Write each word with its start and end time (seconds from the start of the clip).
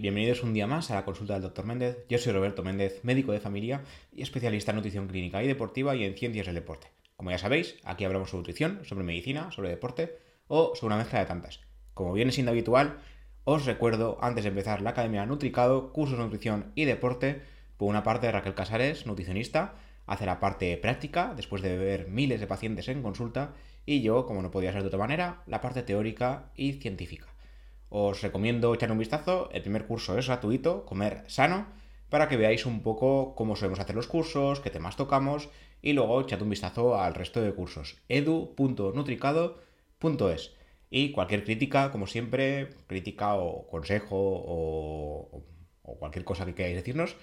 bienvenidos 0.00 0.42
un 0.42 0.54
día 0.54 0.66
más 0.66 0.90
a 0.90 0.94
la 0.94 1.04
consulta 1.04 1.34
del 1.34 1.42
Dr. 1.42 1.66
Méndez. 1.66 2.06
Yo 2.08 2.16
soy 2.16 2.32
Roberto 2.32 2.62
Méndez, 2.62 3.00
médico 3.02 3.32
de 3.32 3.40
familia 3.40 3.82
y 4.14 4.22
especialista 4.22 4.72
en 4.72 4.76
nutrición 4.76 5.06
clínica 5.06 5.42
y 5.42 5.46
deportiva 5.46 5.94
y 5.94 6.04
en 6.04 6.16
ciencias 6.16 6.46
del 6.46 6.54
deporte. 6.54 6.86
Como 7.16 7.30
ya 7.30 7.36
sabéis, 7.36 7.76
aquí 7.84 8.04
hablamos 8.04 8.30
sobre 8.30 8.40
nutrición, 8.40 8.80
sobre 8.84 9.04
medicina, 9.04 9.50
sobre 9.52 9.68
deporte 9.68 10.16
o 10.48 10.74
sobre 10.74 10.94
una 10.94 11.02
mezcla 11.02 11.18
de 11.18 11.26
tantas. 11.26 11.60
Como 11.92 12.14
viene 12.14 12.32
siendo 12.32 12.50
habitual, 12.50 12.98
os 13.44 13.66
recuerdo, 13.66 14.16
antes 14.22 14.44
de 14.44 14.48
empezar 14.48 14.80
la 14.80 14.90
Academia 14.90 15.26
Nutricado, 15.26 15.92
cursos 15.92 16.16
de 16.16 16.24
nutrición 16.24 16.72
y 16.74 16.86
deporte, 16.86 17.42
por 17.76 17.88
una 17.88 18.02
parte 18.02 18.32
Raquel 18.32 18.54
Casares, 18.54 19.04
nutricionista, 19.04 19.74
hace 20.06 20.24
la 20.24 20.40
parte 20.40 20.78
práctica, 20.78 21.34
después 21.36 21.60
de 21.60 21.76
ver 21.76 22.08
miles 22.08 22.40
de 22.40 22.46
pacientes 22.46 22.88
en 22.88 23.02
consulta, 23.02 23.52
y 23.84 24.00
yo, 24.00 24.24
como 24.24 24.40
no 24.40 24.50
podía 24.50 24.72
ser 24.72 24.80
de 24.80 24.88
otra 24.88 24.98
manera, 24.98 25.42
la 25.46 25.60
parte 25.60 25.82
teórica 25.82 26.50
y 26.56 26.74
científica. 26.74 27.26
Os 27.90 28.22
recomiendo 28.22 28.72
echar 28.72 28.90
un 28.92 28.98
vistazo, 28.98 29.50
el 29.52 29.62
primer 29.62 29.84
curso 29.84 30.16
es 30.16 30.28
gratuito, 30.28 30.86
comer 30.86 31.24
sano, 31.26 31.66
para 32.08 32.28
que 32.28 32.36
veáis 32.36 32.64
un 32.64 32.82
poco 32.82 33.34
cómo 33.34 33.56
solemos 33.56 33.80
hacer 33.80 33.96
los 33.96 34.06
cursos, 34.06 34.60
qué 34.60 34.70
temas 34.70 34.94
tocamos, 34.96 35.48
y 35.82 35.92
luego 35.92 36.20
echad 36.20 36.40
un 36.40 36.50
vistazo 36.50 37.00
al 37.00 37.14
resto 37.14 37.42
de 37.42 37.52
cursos, 37.52 37.96
edu.nutricado.es. 38.08 40.54
Y 40.88 41.10
cualquier 41.10 41.42
crítica, 41.42 41.90
como 41.90 42.06
siempre, 42.06 42.70
crítica 42.86 43.34
o 43.34 43.66
consejo 43.66 44.16
o, 44.16 45.42
cualquier 45.82 46.24
cosa 46.24 46.46
que 46.46 46.54
queráis 46.54 46.76
decirnos, 46.76 47.16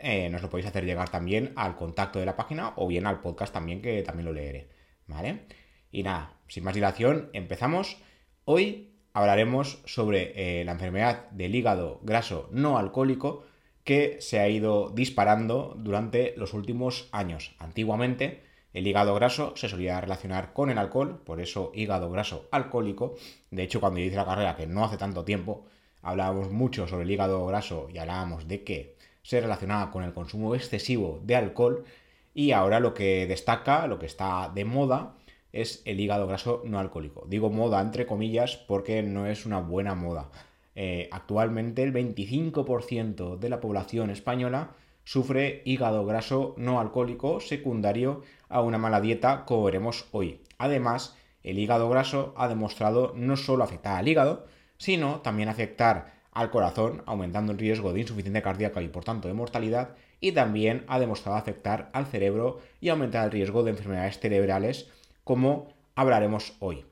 eh, 0.00 0.28
nos 0.28 0.42
lo 0.42 0.50
podéis 0.50 0.66
hacer 0.66 0.84
llegar 0.84 1.08
también 1.08 1.52
al 1.54 1.76
contacto 1.76 2.18
de 2.18 2.26
la 2.26 2.36
página 2.36 2.72
o 2.76 2.88
bien 2.88 3.06
al 3.06 3.20
podcast 3.20 3.52
también, 3.52 3.80
que 3.80 4.02
también 4.02 4.26
lo 4.26 4.32
leeré. 4.32 4.70
¿Vale? 5.06 5.44
Y 5.92 6.02
nada, 6.02 6.34
sin 6.48 6.64
más 6.64 6.74
dilación, 6.74 7.30
empezamos. 7.32 7.98
Hoy 8.44 8.89
hablaremos 9.12 9.80
sobre 9.84 10.60
eh, 10.60 10.64
la 10.64 10.72
enfermedad 10.72 11.30
del 11.30 11.54
hígado 11.54 12.00
graso 12.02 12.48
no 12.52 12.78
alcohólico 12.78 13.44
que 13.84 14.18
se 14.20 14.38
ha 14.38 14.48
ido 14.48 14.90
disparando 14.90 15.74
durante 15.78 16.34
los 16.36 16.54
últimos 16.54 17.08
años. 17.12 17.54
Antiguamente, 17.58 18.42
el 18.72 18.86
hígado 18.86 19.14
graso 19.14 19.54
se 19.56 19.68
solía 19.68 20.00
relacionar 20.00 20.52
con 20.52 20.70
el 20.70 20.78
alcohol, 20.78 21.20
por 21.24 21.40
eso 21.40 21.72
hígado 21.74 22.10
graso 22.10 22.48
alcohólico. 22.52 23.16
De 23.50 23.64
hecho, 23.64 23.80
cuando 23.80 23.98
yo 23.98 24.06
hice 24.06 24.16
la 24.16 24.26
carrera, 24.26 24.56
que 24.56 24.66
no 24.66 24.84
hace 24.84 24.96
tanto 24.96 25.24
tiempo, 25.24 25.66
hablábamos 26.02 26.50
mucho 26.50 26.86
sobre 26.86 27.04
el 27.04 27.10
hígado 27.10 27.44
graso 27.46 27.88
y 27.92 27.98
hablábamos 27.98 28.46
de 28.46 28.62
que 28.62 28.96
se 29.22 29.40
relacionaba 29.40 29.90
con 29.90 30.04
el 30.04 30.12
consumo 30.12 30.54
excesivo 30.54 31.20
de 31.24 31.36
alcohol. 31.36 31.84
Y 32.32 32.52
ahora 32.52 32.78
lo 32.78 32.94
que 32.94 33.26
destaca, 33.26 33.88
lo 33.88 33.98
que 33.98 34.06
está 34.06 34.50
de 34.54 34.64
moda, 34.64 35.16
es 35.52 35.82
el 35.84 36.00
hígado 36.00 36.26
graso 36.26 36.62
no 36.64 36.78
alcohólico. 36.78 37.26
Digo 37.28 37.50
moda 37.50 37.80
entre 37.80 38.06
comillas 38.06 38.56
porque 38.56 39.02
no 39.02 39.26
es 39.26 39.46
una 39.46 39.60
buena 39.60 39.94
moda. 39.94 40.30
Eh, 40.74 41.08
actualmente 41.10 41.82
el 41.82 41.92
25% 41.92 43.38
de 43.38 43.48
la 43.48 43.60
población 43.60 44.10
española 44.10 44.70
sufre 45.04 45.62
hígado 45.64 46.06
graso 46.06 46.54
no 46.56 46.80
alcohólico 46.80 47.40
secundario 47.40 48.22
a 48.48 48.60
una 48.60 48.78
mala 48.78 49.00
dieta, 49.00 49.44
como 49.44 49.64
veremos 49.64 50.06
hoy. 50.12 50.40
Además, 50.58 51.16
el 51.42 51.58
hígado 51.58 51.88
graso 51.88 52.34
ha 52.36 52.48
demostrado 52.48 53.12
no 53.16 53.36
solo 53.36 53.64
afectar 53.64 53.96
al 53.96 54.08
hígado, 54.08 54.46
sino 54.76 55.20
también 55.20 55.48
afectar 55.48 56.20
al 56.32 56.50
corazón, 56.50 57.02
aumentando 57.06 57.52
el 57.52 57.58
riesgo 57.58 57.92
de 57.92 58.00
insuficiencia 58.00 58.42
cardíaca 58.42 58.80
y 58.82 58.88
por 58.88 59.04
tanto 59.04 59.26
de 59.26 59.34
mortalidad, 59.34 59.96
y 60.20 60.32
también 60.32 60.84
ha 60.86 61.00
demostrado 61.00 61.36
afectar 61.36 61.90
al 61.92 62.06
cerebro 62.06 62.60
y 62.80 62.90
aumentar 62.90 63.24
el 63.24 63.32
riesgo 63.32 63.64
de 63.64 63.70
enfermedades 63.70 64.20
cerebrales 64.20 64.90
como 65.30 65.68
hablaremos 65.94 66.54
hoy. 66.58 66.84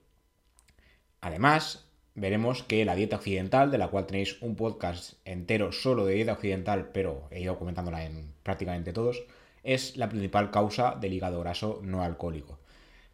Además, 1.20 1.88
veremos 2.14 2.62
que 2.62 2.84
la 2.84 2.94
dieta 2.94 3.16
occidental, 3.16 3.72
de 3.72 3.78
la 3.78 3.88
cual 3.88 4.06
tenéis 4.06 4.40
un 4.42 4.54
podcast 4.54 5.14
entero 5.24 5.72
solo 5.72 6.06
de 6.06 6.14
dieta 6.14 6.34
occidental, 6.34 6.90
pero 6.94 7.26
he 7.32 7.40
ido 7.40 7.58
comentándola 7.58 8.04
en 8.04 8.32
prácticamente 8.44 8.92
todos, 8.92 9.24
es 9.64 9.96
la 9.96 10.08
principal 10.08 10.52
causa 10.52 10.94
del 11.00 11.14
hígado 11.14 11.40
graso 11.40 11.80
no 11.82 12.04
alcohólico. 12.04 12.60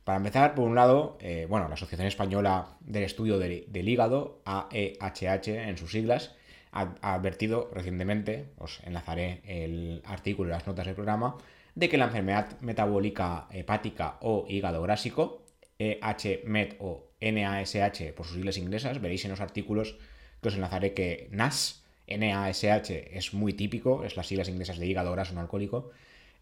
Para 0.04 0.18
empezar, 0.18 0.54
por 0.54 0.68
un 0.68 0.74
lado, 0.74 1.16
eh, 1.22 1.46
bueno, 1.48 1.68
la 1.68 1.74
Asociación 1.76 2.06
Española 2.06 2.76
del 2.80 3.04
Estudio 3.04 3.38
del 3.38 3.88
Hígado, 3.88 4.42
AEHH 4.44 5.48
en 5.48 5.78
sus 5.78 5.92
siglas, 5.92 6.34
ha, 6.70 6.96
ha, 7.00 7.14
advertido 7.14 7.70
recientemente, 7.72 8.50
os 8.58 8.82
enlazaré 8.84 9.40
el 9.46 10.02
artículo 10.04 10.50
y 10.50 10.52
las 10.52 10.66
notas 10.66 10.84
del 10.84 10.94
programa, 10.94 11.38
de 11.74 11.88
que 11.88 11.98
la 11.98 12.06
enfermedad 12.06 12.60
metabólica 12.60 13.48
hepática 13.50 14.18
o 14.20 14.46
hígado 14.48 14.82
grásico, 14.82 15.42
EHMET 15.78 16.76
o 16.78 17.10
NASH 17.20 18.12
por 18.14 18.26
sus 18.26 18.36
siglas 18.36 18.58
inglesas, 18.58 19.00
veréis 19.00 19.24
en 19.24 19.32
los 19.32 19.40
artículos 19.40 19.98
que 20.40 20.48
os 20.48 20.54
enlazaré 20.54 20.94
que 20.94 21.28
NAS, 21.32 21.84
NASH 22.06 22.90
es 22.90 23.34
muy 23.34 23.54
típico, 23.54 24.04
es 24.04 24.16
las 24.16 24.26
siglas 24.26 24.48
inglesas 24.48 24.78
de 24.78 24.86
hígado 24.86 25.12
graso 25.12 25.34
no 25.34 25.40
alcohólico, 25.40 25.90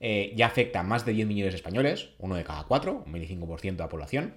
eh, 0.01 0.33
ya 0.37 0.47
afecta 0.47 0.81
a 0.81 0.83
más 0.83 1.07
de 1.07 1.13
10 1.13 1.29
millones 1.29 1.53
de 1.53 1.57
españoles, 1.59 2.11
uno 2.19 2.35
de 2.35 2.45
cada 2.45 2.65
cuatro, 2.65 3.05
un 3.07 3.13
25% 3.13 3.61
de 3.61 3.77
la 3.77 3.89
población, 3.89 4.35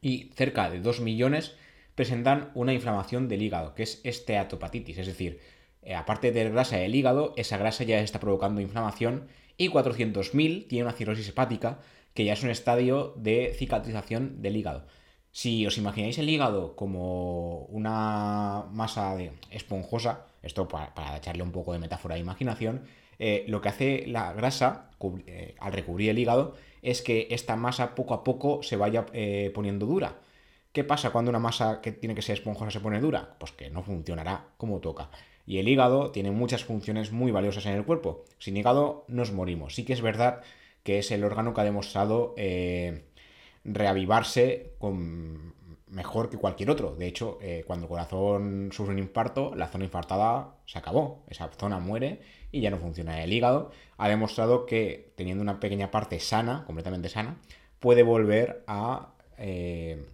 y 0.00 0.30
cerca 0.34 0.70
de 0.70 0.80
2 0.80 1.00
millones 1.00 1.54
presentan 1.94 2.50
una 2.54 2.72
inflamación 2.72 3.28
del 3.28 3.42
hígado, 3.42 3.74
que 3.74 3.82
es 3.82 4.00
esteatopatitis, 4.04 4.98
es 4.98 5.06
decir, 5.06 5.40
eh, 5.82 5.94
aparte 5.94 6.32
de 6.32 6.50
grasa 6.50 6.78
del 6.78 6.94
hígado, 6.94 7.34
esa 7.36 7.58
grasa 7.58 7.84
ya 7.84 8.00
está 8.00 8.18
provocando 8.18 8.60
inflamación 8.60 9.28
y 9.56 9.68
400.000 9.68 10.68
tiene 10.68 10.84
una 10.84 10.92
cirrosis 10.92 11.28
hepática, 11.28 11.80
que 12.14 12.24
ya 12.24 12.32
es 12.32 12.42
un 12.42 12.50
estadio 12.50 13.14
de 13.16 13.54
cicatrización 13.56 14.42
del 14.42 14.56
hígado. 14.56 14.86
Si 15.32 15.66
os 15.66 15.76
imagináis 15.76 16.18
el 16.18 16.30
hígado 16.30 16.76
como 16.76 17.66
una 17.66 18.64
masa 18.72 19.14
de 19.14 19.32
esponjosa, 19.50 20.24
esto 20.42 20.66
para, 20.66 21.16
echarle 21.16 21.42
un 21.42 21.52
poco 21.52 21.74
de 21.74 21.78
metáfora 21.78 22.14
de 22.14 22.22
imaginación, 22.22 22.84
eh, 23.18 23.44
lo 23.48 23.60
que 23.60 23.68
hace 23.68 24.04
la 24.06 24.32
grasa 24.32 24.90
eh, 25.26 25.54
al 25.58 25.72
recubrir 25.72 26.10
el 26.10 26.18
hígado 26.18 26.54
es 26.80 27.02
que 27.02 27.28
esta 27.30 27.56
masa 27.56 27.94
poco 27.94 28.14
a 28.14 28.24
poco 28.24 28.62
se 28.62 28.76
vaya 28.76 29.06
eh, 29.12 29.50
poniendo 29.54 29.84
dura. 29.84 30.16
¿Qué 30.72 30.84
pasa 30.84 31.10
cuando 31.10 31.30
una 31.30 31.38
masa 31.38 31.80
que 31.80 31.92
tiene 31.92 32.14
que 32.14 32.22
ser 32.22 32.34
esponjosa 32.34 32.70
se 32.70 32.80
pone 32.80 33.00
dura? 33.00 33.36
Pues 33.38 33.52
que 33.52 33.70
no 33.70 33.82
funcionará 33.82 34.48
como 34.56 34.80
toca. 34.80 35.10
Y 35.46 35.58
el 35.58 35.68
hígado 35.68 36.10
tiene 36.10 36.32
muchas 36.32 36.64
funciones 36.64 37.12
muy 37.12 37.30
valiosas 37.30 37.66
en 37.66 37.74
el 37.74 37.84
cuerpo. 37.84 38.24
Sin 38.38 38.56
hígado 38.56 39.04
nos 39.08 39.32
morimos. 39.32 39.74
Sí 39.74 39.84
que 39.84 39.92
es 39.92 40.02
verdad 40.02 40.42
que 40.82 40.98
es 40.98 41.10
el 41.10 41.24
órgano 41.24 41.54
que 41.54 41.60
ha 41.60 41.64
demostrado 41.64 42.34
eh, 42.36 43.04
reavivarse 43.64 44.74
con 44.78 45.54
mejor 45.88 46.30
que 46.30 46.36
cualquier 46.36 46.70
otro. 46.70 46.94
De 46.94 47.06
hecho, 47.06 47.38
eh, 47.40 47.64
cuando 47.66 47.84
el 47.84 47.88
corazón 47.88 48.70
sufre 48.72 48.92
un 48.92 48.98
infarto, 48.98 49.54
la 49.54 49.68
zona 49.68 49.84
infartada 49.84 50.56
se 50.66 50.78
acabó. 50.78 51.24
Esa 51.28 51.48
zona 51.48 51.78
muere 51.78 52.20
y 52.52 52.60
ya 52.60 52.70
no 52.70 52.78
funciona. 52.78 53.22
El 53.22 53.32
hígado 53.32 53.70
ha 53.96 54.08
demostrado 54.08 54.66
que 54.66 55.12
teniendo 55.16 55.42
una 55.42 55.60
pequeña 55.60 55.90
parte 55.90 56.20
sana, 56.20 56.64
completamente 56.66 57.08
sana, 57.08 57.36
puede 57.78 58.02
volver 58.02 58.64
a 58.66 59.14
eh, 59.38 60.04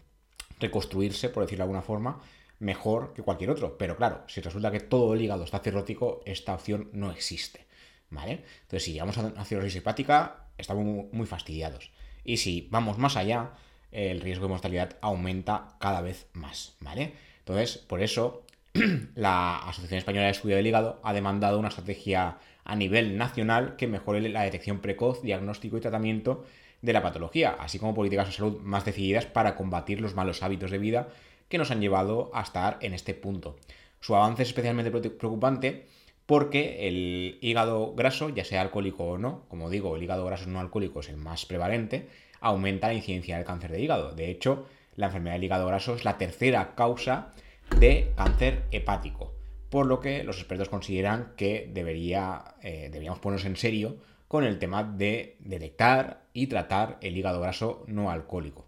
reconstruirse, 0.60 1.28
por 1.28 1.42
decirlo 1.42 1.62
de 1.62 1.68
alguna 1.68 1.82
forma, 1.82 2.20
mejor 2.62 3.12
que 3.12 3.22
cualquier 3.22 3.50
otro. 3.50 3.76
Pero 3.76 3.96
claro, 3.96 4.22
si 4.28 4.40
resulta 4.40 4.70
que 4.70 4.80
todo 4.80 5.14
el 5.14 5.20
hígado 5.20 5.44
está 5.44 5.58
cirrótico, 5.58 6.22
esta 6.24 6.54
opción 6.54 6.88
no 6.92 7.10
existe. 7.10 7.66
¿Vale? 8.08 8.44
Entonces, 8.62 8.84
si 8.84 8.92
llegamos 8.92 9.18
a 9.18 9.44
cirrosis 9.44 9.76
hepática, 9.76 10.46
estamos 10.58 10.84
muy 11.12 11.26
fastidiados. 11.26 11.90
Y 12.24 12.36
si 12.36 12.68
vamos 12.70 12.98
más 12.98 13.16
allá, 13.16 13.52
el 13.90 14.20
riesgo 14.20 14.44
de 14.44 14.50
mortalidad 14.50 14.96
aumenta 15.00 15.76
cada 15.80 16.00
vez 16.02 16.28
más. 16.34 16.76
¿Vale? 16.80 17.14
Entonces, 17.38 17.78
por 17.78 18.02
eso, 18.02 18.46
la 19.14 19.58
Asociación 19.58 19.98
Española 19.98 20.26
de 20.26 20.32
Estudio 20.32 20.56
del 20.56 20.66
Hígado 20.66 21.00
ha 21.02 21.12
demandado 21.12 21.58
una 21.58 21.68
estrategia 21.68 22.38
a 22.64 22.76
nivel 22.76 23.16
nacional 23.16 23.76
que 23.76 23.88
mejore 23.88 24.20
la 24.28 24.42
detección 24.42 24.80
precoz, 24.80 25.22
diagnóstico 25.22 25.78
y 25.78 25.80
tratamiento 25.80 26.44
de 26.80 26.92
la 26.92 27.02
patología, 27.02 27.56
así 27.58 27.78
como 27.78 27.94
políticas 27.94 28.26
de 28.26 28.32
salud 28.32 28.60
más 28.60 28.84
decididas 28.84 29.26
para 29.26 29.56
combatir 29.56 30.00
los 30.00 30.14
malos 30.14 30.42
hábitos 30.42 30.70
de 30.70 30.78
vida 30.78 31.08
que 31.52 31.58
nos 31.58 31.70
han 31.70 31.82
llevado 31.82 32.30
a 32.32 32.40
estar 32.40 32.78
en 32.80 32.94
este 32.94 33.12
punto. 33.12 33.56
Su 34.00 34.16
avance 34.16 34.42
es 34.42 34.48
especialmente 34.48 34.90
preocupante 34.90 35.84
porque 36.24 36.88
el 36.88 37.36
hígado 37.42 37.92
graso, 37.94 38.30
ya 38.30 38.42
sea 38.42 38.62
alcohólico 38.62 39.04
o 39.04 39.18
no, 39.18 39.44
como 39.48 39.68
digo, 39.68 39.94
el 39.94 40.02
hígado 40.02 40.24
graso 40.24 40.48
no 40.48 40.60
alcohólico 40.60 41.00
es 41.00 41.10
el 41.10 41.18
más 41.18 41.44
prevalente, 41.44 42.08
aumenta 42.40 42.88
la 42.88 42.94
incidencia 42.94 43.36
del 43.36 43.44
cáncer 43.44 43.70
de 43.70 43.82
hígado. 43.82 44.14
De 44.14 44.30
hecho, 44.30 44.66
la 44.96 45.08
enfermedad 45.08 45.34
del 45.34 45.44
hígado 45.44 45.66
graso 45.66 45.94
es 45.94 46.06
la 46.06 46.16
tercera 46.16 46.74
causa 46.74 47.32
de 47.78 48.14
cáncer 48.16 48.62
hepático, 48.70 49.34
por 49.68 49.84
lo 49.84 50.00
que 50.00 50.24
los 50.24 50.38
expertos 50.38 50.70
consideran 50.70 51.34
que 51.36 51.68
debería, 51.70 52.56
eh, 52.62 52.88
deberíamos 52.90 53.18
ponernos 53.18 53.44
en 53.44 53.56
serio 53.56 53.98
con 54.26 54.44
el 54.44 54.58
tema 54.58 54.84
de 54.84 55.36
detectar 55.40 56.22
y 56.32 56.46
tratar 56.46 56.96
el 57.02 57.14
hígado 57.14 57.42
graso 57.42 57.84
no 57.88 58.10
alcohólico. 58.10 58.64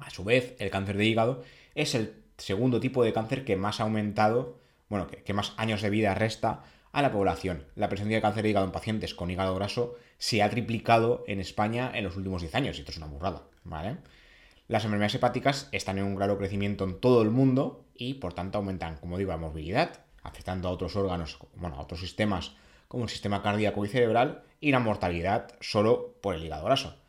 A 0.00 0.08
su 0.08 0.24
vez, 0.24 0.56
el 0.60 0.70
cáncer 0.70 0.96
de 0.96 1.04
hígado 1.04 1.42
es 1.74 1.94
el 1.94 2.22
segundo 2.38 2.80
tipo 2.80 3.04
de 3.04 3.12
cáncer 3.12 3.44
que 3.44 3.56
más 3.56 3.80
ha 3.80 3.84
aumentado, 3.84 4.58
bueno, 4.88 5.06
que, 5.06 5.32
más 5.32 5.52
años 5.56 5.82
de 5.82 5.90
vida 5.90 6.14
resta 6.14 6.64
a 6.92 7.02
la 7.02 7.12
población. 7.12 7.66
La 7.76 7.88
presencia 7.88 8.16
de 8.16 8.22
cáncer 8.22 8.42
de 8.42 8.50
hígado 8.50 8.66
en 8.66 8.72
pacientes 8.72 9.14
con 9.14 9.30
hígado 9.30 9.54
graso 9.54 9.96
se 10.18 10.42
ha 10.42 10.50
triplicado 10.50 11.24
en 11.26 11.40
España 11.40 11.90
en 11.94 12.04
los 12.04 12.16
últimos 12.16 12.42
10 12.42 12.54
años, 12.54 12.76
y 12.76 12.80
esto 12.80 12.90
es 12.90 12.98
una 12.98 13.06
burrada, 13.06 13.42
¿vale? 13.64 13.98
Las 14.66 14.84
enfermedades 14.84 15.14
hepáticas 15.16 15.68
están 15.72 15.98
en 15.98 16.04
un 16.04 16.14
grado 16.14 16.38
crecimiento 16.38 16.84
en 16.84 17.00
todo 17.00 17.22
el 17.22 17.30
mundo 17.30 17.84
y 17.94 18.14
por 18.14 18.34
tanto 18.34 18.58
aumentan, 18.58 18.96
como 18.96 19.18
digo, 19.18 19.30
la 19.30 19.36
movilidad, 19.36 20.04
afectando 20.22 20.68
a 20.68 20.72
otros 20.72 20.96
órganos, 20.96 21.38
bueno, 21.56 21.76
a 21.76 21.80
otros 21.80 22.00
sistemas 22.00 22.52
como 22.88 23.04
el 23.04 23.10
sistema 23.10 23.42
cardíaco 23.42 23.84
y 23.84 23.88
cerebral, 23.88 24.42
y 24.60 24.72
la 24.72 24.80
mortalidad 24.80 25.54
solo 25.60 26.16
por 26.20 26.34
el 26.34 26.44
hígado 26.44 26.64
graso. 26.64 26.99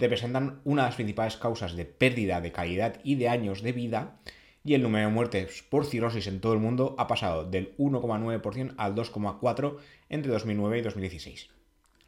Representan 0.00 0.62
una 0.64 0.82
de 0.82 0.88
las 0.88 0.94
principales 0.96 1.36
causas 1.36 1.76
de 1.76 1.84
pérdida 1.84 2.40
de 2.40 2.52
calidad 2.52 3.00
y 3.04 3.16
de 3.16 3.28
años 3.28 3.62
de 3.62 3.72
vida, 3.72 4.18
y 4.64 4.72
el 4.72 4.82
número 4.82 5.06
de 5.06 5.12
muertes 5.12 5.62
por 5.68 5.84
cirrosis 5.84 6.26
en 6.26 6.40
todo 6.40 6.54
el 6.54 6.58
mundo 6.58 6.94
ha 6.98 7.06
pasado 7.06 7.44
del 7.44 7.76
1,9% 7.76 8.74
al 8.78 8.94
2,4% 8.94 9.76
entre 10.08 10.32
2009 10.32 10.78
y 10.78 10.82
2016. 10.82 11.50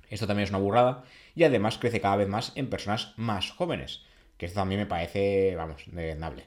Esto 0.09 0.27
también 0.27 0.45
es 0.45 0.51
una 0.51 0.59
burrada 0.59 1.05
y 1.35 1.45
además 1.45 1.79
crece 1.79 2.01
cada 2.01 2.17
vez 2.17 2.29
más 2.29 2.53
en 2.55 2.71
personas 2.71 3.13
más 3.17 3.51
jóvenes, 3.51 4.03
que 4.39 4.47
esto 4.47 4.61
también 4.61 4.81
me 4.81 4.87
parece, 4.87 5.55
vamos, 5.57 5.83
desnable. 5.87 6.47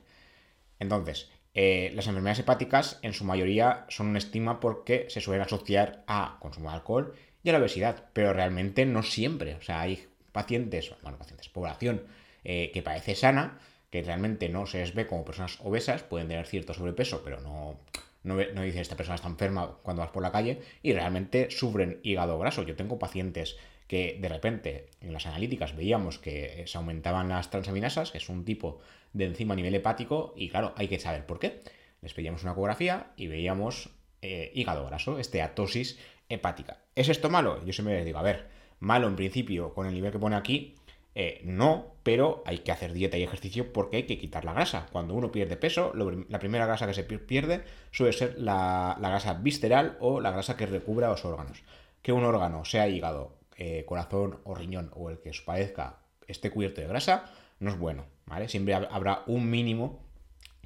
Entonces, 0.80 1.30
eh, 1.54 1.92
las 1.96 2.08
enfermedades 2.08 2.40
hepáticas 2.40 3.00
en 3.04 3.14
su 3.14 3.24
mayoría 3.24 3.86
son 3.90 4.08
un 4.08 4.18
estigma 4.18 4.60
porque 4.60 5.06
se 5.10 5.22
suelen 5.22 5.44
asociar 5.44 6.04
a 6.08 6.38
consumo 6.42 6.70
de 6.70 6.76
alcohol 6.76 7.14
y 7.44 7.50
a 7.50 7.54
la 7.54 7.60
obesidad, 7.60 8.10
pero 8.14 8.34
realmente 8.34 8.86
no 8.86 9.04
siempre. 9.04 9.56
O 9.56 9.62
sea, 9.62 9.82
hay 9.82 10.08
pacientes, 10.36 10.94
bueno, 11.02 11.18
pacientes, 11.18 11.48
población 11.48 12.04
eh, 12.44 12.70
que 12.74 12.84
parece 12.84 13.16
sana, 13.16 13.58
que 13.90 14.04
realmente 14.04 14.50
no 14.50 14.68
se 14.68 14.80
les 14.80 14.94
ve 14.94 15.08
como 15.08 15.24
personas 15.24 15.58
obesas, 15.64 16.04
pueden 16.04 16.28
tener 16.28 16.46
cierto 16.46 16.74
sobrepeso, 16.74 17.24
pero 17.24 17.40
no, 17.40 17.80
no, 18.24 18.36
no 18.36 18.62
dicen 18.62 18.82
esta 18.82 18.98
persona 18.98 19.16
está 19.16 19.30
enferma 19.30 19.78
cuando 19.82 20.02
vas 20.02 20.12
por 20.12 20.22
la 20.22 20.34
calle, 20.34 20.62
y 20.84 20.92
realmente 20.92 21.50
sufren 21.50 22.02
hígado 22.04 22.38
graso. 22.38 22.64
Yo 22.64 22.76
tengo 22.76 23.00
pacientes 23.00 23.56
que 23.88 24.18
de 24.20 24.28
repente 24.28 24.90
en 25.00 25.14
las 25.14 25.26
analíticas 25.26 25.74
veíamos 25.74 26.20
que 26.20 26.66
se 26.68 26.78
aumentaban 26.78 27.30
las 27.30 27.50
transaminasas, 27.50 28.12
que 28.12 28.18
es 28.18 28.28
un 28.28 28.44
tipo 28.44 28.82
de 29.14 29.26
enzima 29.26 29.54
a 29.54 29.56
nivel 29.56 29.74
hepático, 29.74 30.34
y 30.36 30.50
claro, 30.50 30.74
hay 30.76 30.90
que 30.90 31.00
saber 31.00 31.26
por 31.26 31.40
qué. 31.40 31.62
Les 32.02 32.14
pedíamos 32.14 32.44
una 32.44 32.52
ecografía 32.52 33.14
y 33.16 33.28
veíamos 33.28 33.90
eh, 34.22 34.52
hígado 34.54 34.86
graso, 34.86 35.18
esteatosis 35.18 35.98
hepática. 36.28 36.80
¿Es 36.96 37.08
esto 37.08 37.30
malo? 37.30 37.64
Yo 37.66 37.72
siempre 37.72 37.96
les 37.96 38.06
digo, 38.06 38.20
a 38.20 38.24
ver, 38.24 38.50
malo 38.80 39.08
en 39.08 39.16
principio 39.16 39.74
con 39.74 39.88
el 39.88 39.94
nivel 39.94 40.12
que 40.12 40.20
pone 40.20 40.36
aquí, 40.36 40.76
eh, 41.18 41.42
no, 41.46 41.94
pero 42.04 42.44
hay 42.46 42.60
que 42.60 42.74
hacer 42.74 42.92
dieta 42.92 43.18
y 43.18 43.24
ejercicio 43.24 43.72
porque 43.72 43.98
hay 43.98 44.04
que 44.04 44.18
quitar 44.18 44.44
la 44.44 44.54
grasa. 44.54 44.88
Cuando 44.92 45.14
uno 45.14 45.32
pierde 45.32 45.56
peso, 45.56 45.94
la 45.94 46.40
primera 46.40 46.66
grasa 46.66 46.88
que 46.88 46.94
se 46.94 47.04
pierde 47.04 47.64
suele 47.92 48.12
ser 48.12 48.36
la, 48.38 48.98
grasa 49.00 49.36
visceral 49.36 49.98
o 50.02 50.20
la 50.20 50.32
grasa 50.32 50.58
que 50.58 50.66
recubra 50.66 51.08
los 51.08 51.24
órganos. 51.24 51.64
Que 52.02 52.12
un 52.12 52.26
órgano, 52.26 52.66
sea 52.66 52.90
hígado, 52.90 53.38
eh, 53.58 53.86
corazón 53.88 54.40
o 54.44 54.54
riñón 54.56 54.92
o 54.94 55.10
el 55.10 55.20
que 55.20 55.30
os 55.30 55.42
parezca 55.42 56.00
esté 56.28 56.52
cubierto 56.52 56.82
de 56.82 56.88
grasa, 56.88 57.32
no 57.60 57.70
es 57.70 57.78
bueno, 57.78 58.06
¿vale? 58.26 58.50
Siempre 58.50 58.74
habrá 58.74 59.24
un 59.28 59.50
mínimo 59.50 60.00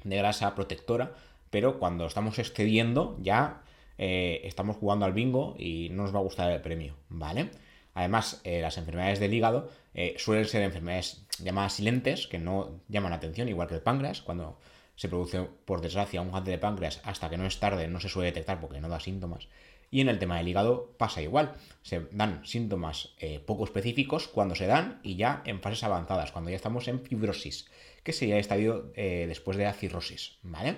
de 0.02 0.16
grasa 0.16 0.54
protectora, 0.54 1.14
pero 1.50 1.78
cuando 1.78 2.06
estamos 2.06 2.38
excediendo 2.38 3.16
ya 3.20 3.62
eh, 3.98 4.40
estamos 4.44 4.76
jugando 4.76 5.04
al 5.04 5.12
bingo 5.12 5.54
y 5.58 5.88
no 5.90 6.02
nos 6.02 6.14
va 6.14 6.18
a 6.18 6.22
gustar 6.22 6.50
el 6.50 6.60
premio, 6.60 6.96
¿vale? 7.08 7.50
Además, 7.94 8.40
eh, 8.44 8.60
las 8.60 8.78
enfermedades 8.78 9.20
del 9.20 9.34
hígado 9.34 9.70
suelen 10.16 10.46
ser 10.46 10.62
enfermedades 10.62 11.26
llamadas 11.42 11.74
silentes, 11.74 12.28
que 12.28 12.38
no 12.38 12.80
llaman 12.88 13.12
atención, 13.12 13.48
igual 13.48 13.68
que 13.68 13.74
el 13.74 13.82
páncreas. 13.82 14.22
Cuando 14.22 14.58
se 14.94 15.08
produce, 15.08 15.48
por 15.64 15.80
desgracia, 15.80 16.20
un 16.20 16.30
cáncer 16.30 16.52
de 16.52 16.58
páncreas, 16.58 17.00
hasta 17.04 17.28
que 17.28 17.38
no 17.38 17.46
es 17.46 17.58
tarde, 17.58 17.88
no 17.88 18.00
se 18.00 18.08
suele 18.08 18.26
detectar 18.26 18.60
porque 18.60 18.80
no 18.80 18.88
da 18.88 19.00
síntomas. 19.00 19.48
Y 19.90 20.00
en 20.00 20.08
el 20.08 20.18
tema 20.18 20.36
del 20.36 20.48
hígado 20.48 20.94
pasa 20.98 21.20
igual. 21.20 21.54
Se 21.82 22.06
dan 22.12 22.46
síntomas 22.46 23.14
eh, 23.18 23.40
poco 23.40 23.64
específicos 23.64 24.28
cuando 24.28 24.54
se 24.54 24.66
dan 24.66 25.00
y 25.02 25.16
ya 25.16 25.42
en 25.46 25.60
fases 25.60 25.82
avanzadas, 25.82 26.32
cuando 26.32 26.50
ya 26.50 26.56
estamos 26.56 26.86
en 26.86 27.00
fibrosis, 27.00 27.68
que 28.04 28.12
sería 28.12 28.34
el 28.34 28.40
estadio 28.40 28.92
eh, 28.94 29.24
después 29.26 29.56
de 29.56 29.64
la 29.64 29.72
cirrosis, 29.72 30.38
¿vale? 30.42 30.76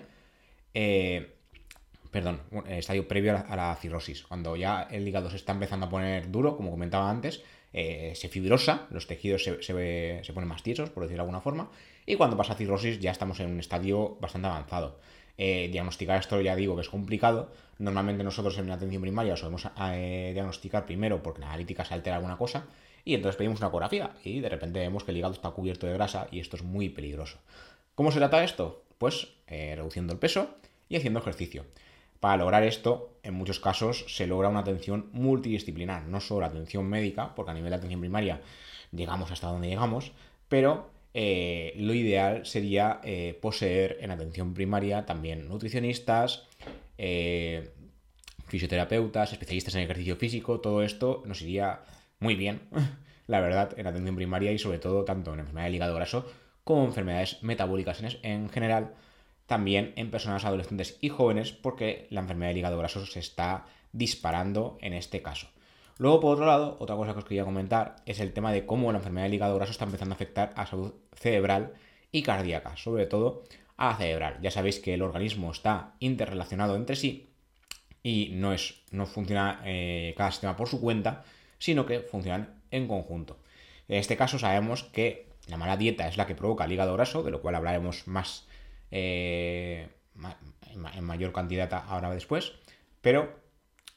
Eh, 0.73 1.35
perdón, 2.13 2.43
estadio 2.69 3.09
previo 3.09 3.43
a 3.49 3.57
la, 3.57 3.75
cirrosis, 3.75 4.23
cuando 4.23 4.55
ya 4.55 4.87
el 4.91 5.07
hígado 5.09 5.31
se 5.31 5.37
está 5.37 5.53
empezando 5.53 5.87
a 5.87 5.91
poner 5.91 6.31
duro, 6.31 6.57
como 6.57 6.71
comentaba 6.71 7.11
antes, 7.11 7.43
se 7.73 8.29
fibrosa, 8.29 8.87
los 8.91 9.07
tejidos 9.07 9.43
se, 9.43 9.63
se, 9.63 10.33
ponen 10.33 10.49
más 10.49 10.63
tiesos, 10.63 10.91
por 10.91 11.03
decirlo 11.03 11.23
de 11.23 11.29
alguna 11.29 11.41
forma, 11.41 11.71
y 12.07 12.17
cuando 12.17 12.37
pasa 12.37 12.55
cirrosis 12.55 13.01
ya 13.01 13.11
estamos 13.11 13.41
en 13.41 13.51
un 13.51 13.59
estadio 13.59 14.19
bastante 14.21 14.47
avanzado. 14.47 15.01
diagnosticar 15.37 16.21
esto 16.21 16.41
ya 16.41 16.55
digo 16.55 16.77
que 16.77 16.83
es 16.83 16.91
complicado, 16.91 17.51
Normalmente 17.83 18.23
nosotros 18.23 18.57
en 18.59 18.69
la 18.69 18.75
atención 18.75 19.03
primaria 19.03 19.37
solemos 19.37 19.67
eh, 19.93 20.31
diagnosticar 20.35 20.87
primero 20.87 21.21
porque 21.21 21.41
la 21.41 21.49
analítica 21.49 21.85
se 21.85 21.95
altera 21.95 22.15
alguna 22.15 22.37
cosa 22.37 22.67
y 23.05 23.15
entonces 23.15 23.37
pedimos 23.37 23.59
una 23.59 23.71
ecografía 23.71 24.13
y 24.23 24.39
de 24.39 24.49
repente 24.49 24.79
vemos 24.79 25.03
que 25.03 25.11
el 25.11 25.17
hígado 25.17 25.35
está 25.35 25.51
cubierto 25.51 25.89
de 25.89 25.95
grasa 25.95 26.29
y 26.31 26.39
esto 26.39 26.55
es 26.55 26.63
muy 26.63 26.91
peligroso. 26.91 27.39
¿Cómo 27.97 28.13
se 28.13 28.19
trata 28.19 28.45
esto? 28.45 28.85
Pues 28.99 29.35
eh, 29.49 29.75
reduciendo 29.75 30.13
el 30.13 30.21
peso 30.21 30.55
y 30.89 30.95
haciendo 30.95 31.19
ejercicio. 31.19 31.65
Para 32.23 32.37
lograr 32.37 32.63
esto, 32.63 33.19
en 33.25 33.35
muchos 33.35 33.59
casos 33.59 34.05
se 34.07 34.29
logra 34.29 34.49
una 34.49 34.61
atención 34.61 35.11
multidisciplinar, 35.13 36.07
no 36.07 36.21
solo 36.21 36.47
atención 36.47 36.87
médica, 36.87 37.35
porque 37.35 37.51
a 37.51 37.55
nivel 37.55 37.71
de 37.71 37.77
atención 37.77 38.01
primaria 38.01 38.41
llegamos 38.93 39.33
hasta 39.33 39.49
donde 39.49 39.67
llegamos, 39.67 40.13
pero 40.49 40.89
eh, 41.15 41.75
lo 41.79 41.95
ideal 41.95 42.47
sería 42.47 43.01
poseer 43.41 43.99
en 44.01 44.13
atención 44.13 44.55
primaria 44.55 45.05
también 45.05 45.49
nutricionistas, 45.49 46.45
eh, 46.97 47.73
fisioterapeutas, 48.47 49.33
especialistas 49.33 49.75
en 49.75 49.81
ejercicio 49.81 50.15
físico, 50.15 50.61
todo 50.61 50.85
esto 50.85 51.25
nos 51.27 51.43
iría 51.43 51.81
muy 52.21 52.37
bien, 52.37 52.61
la 53.27 53.41
verdad, 53.41 53.77
en 53.77 53.89
atención 53.89 54.15
primaria 54.15 54.53
y 54.53 54.59
sobre 54.59 54.79
todo 54.79 55.05
tanto 55.05 55.35
en 55.35 55.41
enfermedad 55.41 55.67
del 55.67 55.75
hígado 55.75 55.97
graso 55.97 56.31
como 56.63 56.83
en 56.83 56.89
enfermedades 56.89 57.43
metabólicas 57.43 58.01
en, 58.23 58.51
general, 58.51 58.95
también 59.53 59.93
en 59.97 60.11
personas 60.11 60.47
adolescentes 60.47 60.97
y 61.03 61.11
jóvenes, 61.11 61.53
porque 61.53 62.07
la 62.09 62.21
enfermedad 62.21 62.53
del 62.53 62.57
hígado 62.57 62.79
graso 62.79 63.05
se 63.05 63.19
está 63.19 63.67
disparando 63.93 64.79
en 64.81 64.95
este 64.95 65.21
caso. 65.21 65.47
Luego, 65.99 66.21
por 66.21 66.33
otro 66.33 66.47
lado, 66.47 66.79
otra 66.81 66.97
cosa 66.97 67.13
que 67.13 67.19
os 67.19 67.27
quería 67.27 67.45
comentar 67.45 67.97
es 68.07 68.19
el 68.21 68.33
tema 68.33 68.51
de 68.51 68.65
cómo 68.65 68.91
la 68.93 68.97
enfermedad 68.97 69.27
del 69.27 69.35
hígado 69.35 69.55
graso 69.57 69.73
está 69.73 69.85
empezando 69.85 70.15
a 70.15 70.17
afectar 70.17 70.55
a 70.57 70.65
salud 70.65 70.95
cerebral 71.15 71.75
y 72.11 72.23
cardíaca, 72.23 72.79
sobre 72.79 73.05
todo 73.05 73.43
a 73.77 73.95
cerebral. 73.95 74.39
Ya 74.41 74.51
sabéis 74.51 74.79
que 74.79 74.95
el 74.95 75.03
organismo 75.03 75.51
está 75.51 75.97
interrelacionado 76.01 76.75
entre 76.75 76.97
sí 76.97 77.29
y 78.03 78.31
no, 78.33 78.55
es, 78.55 78.81
no 78.91 79.05
funciona 79.05 79.61
eh, 79.67 80.15
cada 80.17 80.31
sistema 80.31 80.57
por 80.57 80.69
su 80.69 80.81
cuenta, 80.81 81.25
sino 81.59 81.85
que 81.85 82.01
funcionan 82.01 82.63
en 82.71 82.89
conjunto. 82.89 83.37
En 83.87 83.99
este 83.99 84.17
caso 84.17 84.39
sabemos 84.39 84.85
que 84.85 85.29
la 85.47 85.59
mala 85.59 85.77
dieta 85.77 86.09
es 86.09 86.17
la 86.17 86.27
que 86.27 86.35
provoca 86.35 86.65
el 86.65 86.73
hígado 86.73 86.95
graso, 86.95 87.23
de 87.23 87.31
lo 87.31 87.43
cual 87.43 87.57
hablaremos 87.57 88.09
más 88.09 88.47
eh, 88.93 89.89
en 90.73 91.05
mayor 91.05 91.33
cantidad 91.33 91.73
ahora 91.89 92.11
después, 92.11 92.53
pero 93.01 93.43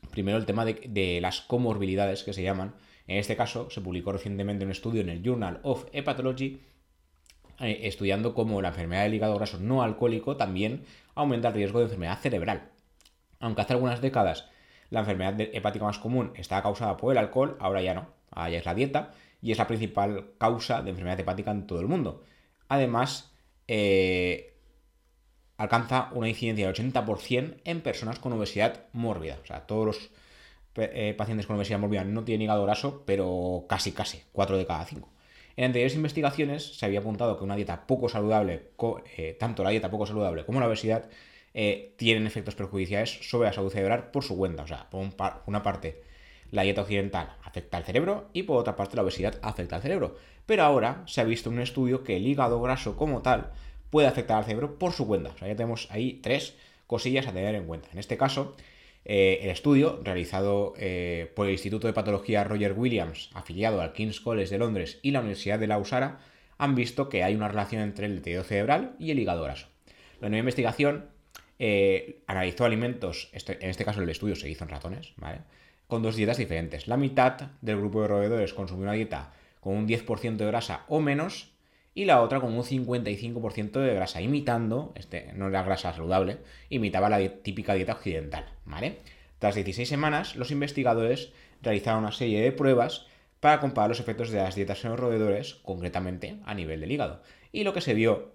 primero 0.10 0.38
el 0.38 0.46
tema 0.46 0.66
de, 0.66 1.20
las 1.22 1.42
comorbilidades 1.42 2.24
que 2.24 2.34
se 2.34 2.42
llaman. 2.42 2.74
En 3.08 3.18
este 3.18 3.36
caso 3.36 3.70
se 3.70 3.82
publicó 3.82 4.12
recientemente 4.12 4.66
un 4.66 4.72
estudio 4.72 5.02
en 5.02 5.10
el 5.10 5.22
Journal 5.22 5.60
of 5.62 5.86
Hepatology 5.94 6.62
eh, 7.60 7.82
estudiando 7.84 8.34
cómo 8.34 8.62
la 8.62 8.70
enfermedad 8.70 9.04
del 9.04 9.14
hígado 9.14 9.36
graso 9.36 9.60
no 9.60 9.84
alcohólico 9.84 10.38
también 10.38 10.86
aumenta 11.14 11.50
el 11.50 11.54
riesgo 11.54 11.80
de 11.80 11.86
enfermedad 11.86 12.20
cerebral. 12.20 12.70
Aunque 13.40 13.62
hace 13.62 13.74
algunas 13.74 14.02
décadas 14.02 14.50
la 14.90 15.02
enfermedad 15.02 15.40
hepática 15.40 15.86
más 15.86 16.00
común 16.00 16.32
estaba 16.36 16.64
causada 16.64 16.98
por 16.98 17.12
el 17.12 17.18
alcohol, 17.18 17.58
ahora 17.60 17.82
ya 17.82 17.94
no, 17.94 18.08
ahora 18.32 18.50
ya 18.50 18.58
es 18.60 18.66
la 18.66 18.74
dieta 18.74 19.14
y 19.42 19.52
es 19.52 19.58
la 19.58 19.68
principal 19.68 20.32
causa 20.38 20.82
de 20.82 20.90
enfermedad 20.90 21.20
hepática 21.20 21.52
en 21.52 21.68
todo 21.68 21.80
el 21.80 21.88
mundo. 21.88 22.24
Además, 22.70 23.32
eh, 23.68 24.55
alcanza 25.58 26.10
una 26.14 26.30
incidencia 26.30 26.68
del 26.68 26.76
80% 26.76 27.58
en 27.64 27.82
personas 27.82 28.20
con 28.20 28.34
obesidad 28.34 28.86
mórbida. 28.94 29.40
O 29.44 29.46
sea, 29.46 29.62
todos 29.62 29.86
los 29.86 30.10
eh, 30.76 31.14
pacientes 31.18 31.48
con 31.48 31.56
obesidad 31.56 31.80
mórbida 31.80 32.04
no 32.04 32.24
tienen 32.24 32.44
hígado 32.44 32.64
graso, 32.64 33.04
pero 33.06 33.66
casi, 33.70 33.92
casi, 33.92 34.24
4 34.34 34.58
de 34.58 34.66
cada 34.66 34.86
5. 34.86 35.10
En 35.58 35.66
anteriores 35.66 35.96
investigaciones 35.96 36.78
se 36.78 36.86
había 36.86 37.00
apuntado 37.00 37.38
que 37.38 37.46
una 37.46 37.56
dieta 37.56 37.88
poco 37.88 38.10
saludable, 38.10 38.72
eh, 39.16 39.38
tanto 39.40 39.64
la 39.64 39.70
dieta 39.70 39.90
poco 39.90 40.06
saludable 40.06 40.46
como 40.46 40.60
la 40.60 40.68
obesidad, 40.68 41.10
eh, 41.54 41.94
tienen 41.96 42.28
efectos 42.28 42.56
perjudiciales 42.56 43.10
sobre 43.30 43.48
la 43.48 43.54
salud 43.54 43.72
cerebral 43.72 44.12
por 44.12 44.26
su 44.26 44.36
cuenta. 44.36 44.64
O 44.64 44.68
sea, 44.68 44.90
por 44.90 45.10
una 45.46 45.64
parte, 45.64 46.02
la 46.52 46.64
dieta 46.64 46.82
occidental 46.82 47.38
afecta 47.44 47.78
al 47.78 47.86
cerebro 47.86 48.30
y 48.34 48.44
por 48.44 48.58
otra 48.58 48.76
parte, 48.76 48.98
la 48.98 49.04
obesidad 49.04 49.40
afecta 49.42 49.78
al 49.78 49.82
cerebro. 49.82 50.18
Pero 50.46 50.64
ahora 50.64 51.04
se 51.08 51.22
ha 51.22 51.24
visto 51.24 51.50
un 51.50 51.62
estudio 51.62 52.04
que 52.04 52.18
el 52.18 52.28
hígado 52.28 52.62
graso 52.62 52.98
como 52.98 53.22
tal 53.22 53.54
puede 53.90 54.08
afectar 54.08 54.38
al 54.38 54.46
cerebro 54.46 54.78
por 54.78 54.94
su 54.94 55.08
cuenta. 55.08 55.36
Ya 55.42 55.56
tenemos 55.56 55.88
ahí 55.92 56.20
tres 56.22 56.56
cosillas 56.88 57.28
a 57.28 57.34
tener 57.34 57.56
en 57.56 57.66
cuenta. 57.66 57.90
En 57.92 58.00
este 58.00 58.18
caso, 58.18 58.56
eh, 59.06 59.40
el 59.44 59.50
estudio, 59.50 60.02
realizado 60.04 60.74
eh, 60.78 61.32
por 61.36 61.46
el 61.46 61.54
Instituto 61.54 61.88
de 61.88 61.94
Patología 61.94 62.44
Roger 62.44 62.74
Williams, 62.74 63.30
afiliado 63.34 63.82
al 63.82 63.94
King's 63.94 64.20
College 64.20 64.50
de 64.50 64.58
Londres 64.58 65.00
y 65.02 65.12
la 65.12 65.20
Universidad 65.20 65.60
de 65.60 65.68
Lausara, 65.68 66.20
han 66.58 66.76
visto 66.76 67.10
que 67.10 67.24
hay 67.24 67.36
una 67.36 67.48
relación 67.48 67.82
entre 67.82 68.08
el 68.08 68.22
tejido 68.22 68.44
cerebral 68.44 68.96
y 69.00 69.12
el 69.12 69.20
hígado 69.20 69.44
graso. 69.44 69.68
La 70.22 70.30
nueva 70.30 70.40
investigación 70.40 71.10
eh, 71.60 72.22
analizó 72.28 72.66
alimentos, 72.66 73.30
este, 73.34 73.64
en 73.64 73.70
este 73.70 73.86
caso 73.86 74.02
el 74.02 74.10
estudio 74.10 74.36
se 74.36 74.50
hizo 74.50 74.64
en 74.64 74.70
ratones, 74.70 75.14
con 75.88 76.02
dos 76.02 76.16
dietas 76.16 76.38
diferentes. 76.38 76.88
La 76.88 76.98
mitad 76.98 77.52
del 77.62 77.78
grupo 77.78 78.02
de 78.02 78.08
roedores 78.08 78.54
consumió 78.54 78.84
una 78.84 78.94
dieta 78.94 79.34
con 79.60 79.76
un 79.76 79.88
10% 79.88 80.38
de 80.38 80.46
grasa 80.46 80.86
o 80.88 81.00
menos 81.00 81.52
y 81.96 82.04
la 82.04 82.22
otra 82.22 82.42
con 82.42 82.54
un 82.54 82.64
55% 82.64 83.72
de 83.80 83.96
grasa, 83.96 84.22
imitando, 84.22 84.94
este 84.96 85.32
no 85.34 85.48
era 85.48 85.64
grasa 85.64 85.94
saludable, 85.94 86.40
imitaba 86.70 87.10
la 87.10 87.28
típica 87.42 87.74
dieta 87.74 87.94
occidental, 87.94 88.46
¿vale? 88.66 89.00
Tras 89.40 89.56
16 89.56 89.88
semanas, 89.88 90.36
los 90.36 90.52
investigadores 90.52 91.32
realizaron 91.62 92.04
una 92.04 92.12
serie 92.12 92.42
de 92.42 92.52
pruebas 92.52 93.08
para 93.40 93.62
comparar 93.62 93.90
los 93.90 94.02
efectos 94.02 94.30
de 94.30 94.38
las 94.38 94.56
dietas 94.56 94.84
en 94.84 94.92
los 94.92 95.00
roedores, 95.00 95.56
concretamente 95.56 96.38
a 96.46 96.54
nivel 96.54 96.82
del 96.82 96.92
hígado. 96.92 97.22
Y 97.54 97.64
lo 97.64 97.74
que 97.74 97.82
se 97.82 97.94
vio 97.94 98.34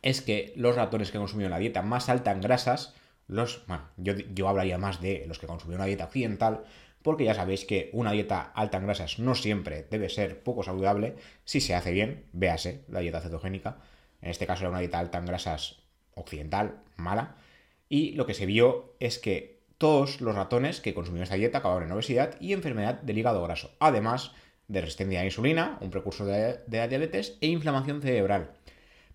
es 0.00 0.22
que 0.22 0.54
los 0.56 0.74
ratones 0.74 1.10
que 1.10 1.18
consumieron 1.18 1.50
la 1.50 1.58
dieta 1.58 1.82
más 1.82 2.08
alta 2.08 2.32
en 2.32 2.40
grasas, 2.40 2.94
los, 3.26 3.66
bueno, 3.66 3.88
yo, 3.98 4.14
yo 4.32 4.48
hablaría 4.48 4.78
más 4.78 5.02
de 5.02 5.24
los 5.26 5.38
que 5.38 5.46
consumieron 5.46 5.82
una 5.82 5.88
dieta 5.88 6.04
occidental, 6.06 6.64
porque 7.04 7.24
ya 7.24 7.34
sabéis 7.34 7.66
que 7.66 7.90
una 7.92 8.12
dieta 8.12 8.50
alta 8.54 8.78
en 8.78 8.86
grasas 8.86 9.18
no 9.18 9.34
siempre 9.34 9.86
debe 9.90 10.08
ser 10.08 10.42
poco 10.42 10.62
saludable, 10.62 11.16
si 11.44 11.60
se 11.60 11.74
hace 11.74 11.92
bien, 11.92 12.24
véase 12.32 12.80
la 12.88 13.00
dieta 13.00 13.20
cetogénica, 13.20 13.76
en 14.22 14.30
este 14.30 14.46
caso 14.46 14.62
era 14.62 14.70
una 14.70 14.78
dieta 14.78 15.00
alta 15.00 15.18
en 15.18 15.26
grasas 15.26 15.82
occidental, 16.14 16.80
mala, 16.96 17.36
y 17.90 18.12
lo 18.12 18.24
que 18.24 18.32
se 18.32 18.46
vio 18.46 18.94
es 19.00 19.18
que 19.18 19.60
todos 19.76 20.22
los 20.22 20.34
ratones 20.34 20.80
que 20.80 20.94
consumieron 20.94 21.24
esta 21.24 21.34
dieta 21.34 21.58
acabaron 21.58 21.84
en 21.84 21.92
obesidad 21.92 22.40
y 22.40 22.54
enfermedad 22.54 23.02
del 23.02 23.18
hígado 23.18 23.42
graso, 23.42 23.72
además 23.80 24.32
de 24.68 24.80
resistencia 24.80 25.18
a 25.18 25.22
la 25.24 25.26
insulina, 25.26 25.76
un 25.82 25.90
precursor 25.90 26.26
de, 26.26 26.78
la 26.78 26.88
diabetes, 26.88 27.36
e 27.42 27.48
inflamación 27.48 28.00
cerebral. 28.00 28.52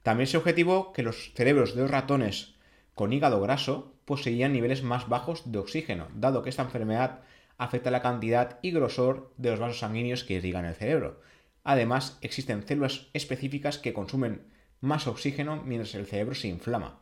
También 0.04 0.28
se 0.28 0.38
objetivó 0.38 0.94
que 0.94 1.02
los 1.02 1.34
cerebros 1.34 1.74
de 1.74 1.82
los 1.82 1.90
ratones 1.90 2.54
con 2.94 3.14
hígado 3.14 3.42
graso 3.42 3.96
poseían 4.06 4.54
niveles 4.54 4.84
más 4.84 5.10
bajos 5.10 5.52
de 5.52 5.58
oxígeno, 5.58 6.08
dado 6.14 6.44
que 6.44 6.52
esta 6.52 6.62
enfermedad 6.62 7.22
afecta 7.60 7.92
la 7.92 8.02
cantidad 8.02 8.58
y 8.64 8.72
grosor 8.72 9.32
de 9.38 9.52
los 9.52 9.60
vasos 9.60 9.80
sanguíneos 9.80 10.24
que 10.24 10.36
irrigan 10.36 10.66
el 10.66 10.74
cerebro. 10.74 11.22
Además, 11.64 12.18
existen 12.22 12.66
células 12.66 13.10
específicas 13.14 13.78
que 13.78 13.94
consumen 13.94 14.48
más 14.82 15.06
oxígeno 15.06 15.62
mientras 15.64 15.94
el 15.94 16.08
cerebro 16.08 16.34
se 16.34 16.48
inflama. 16.48 17.00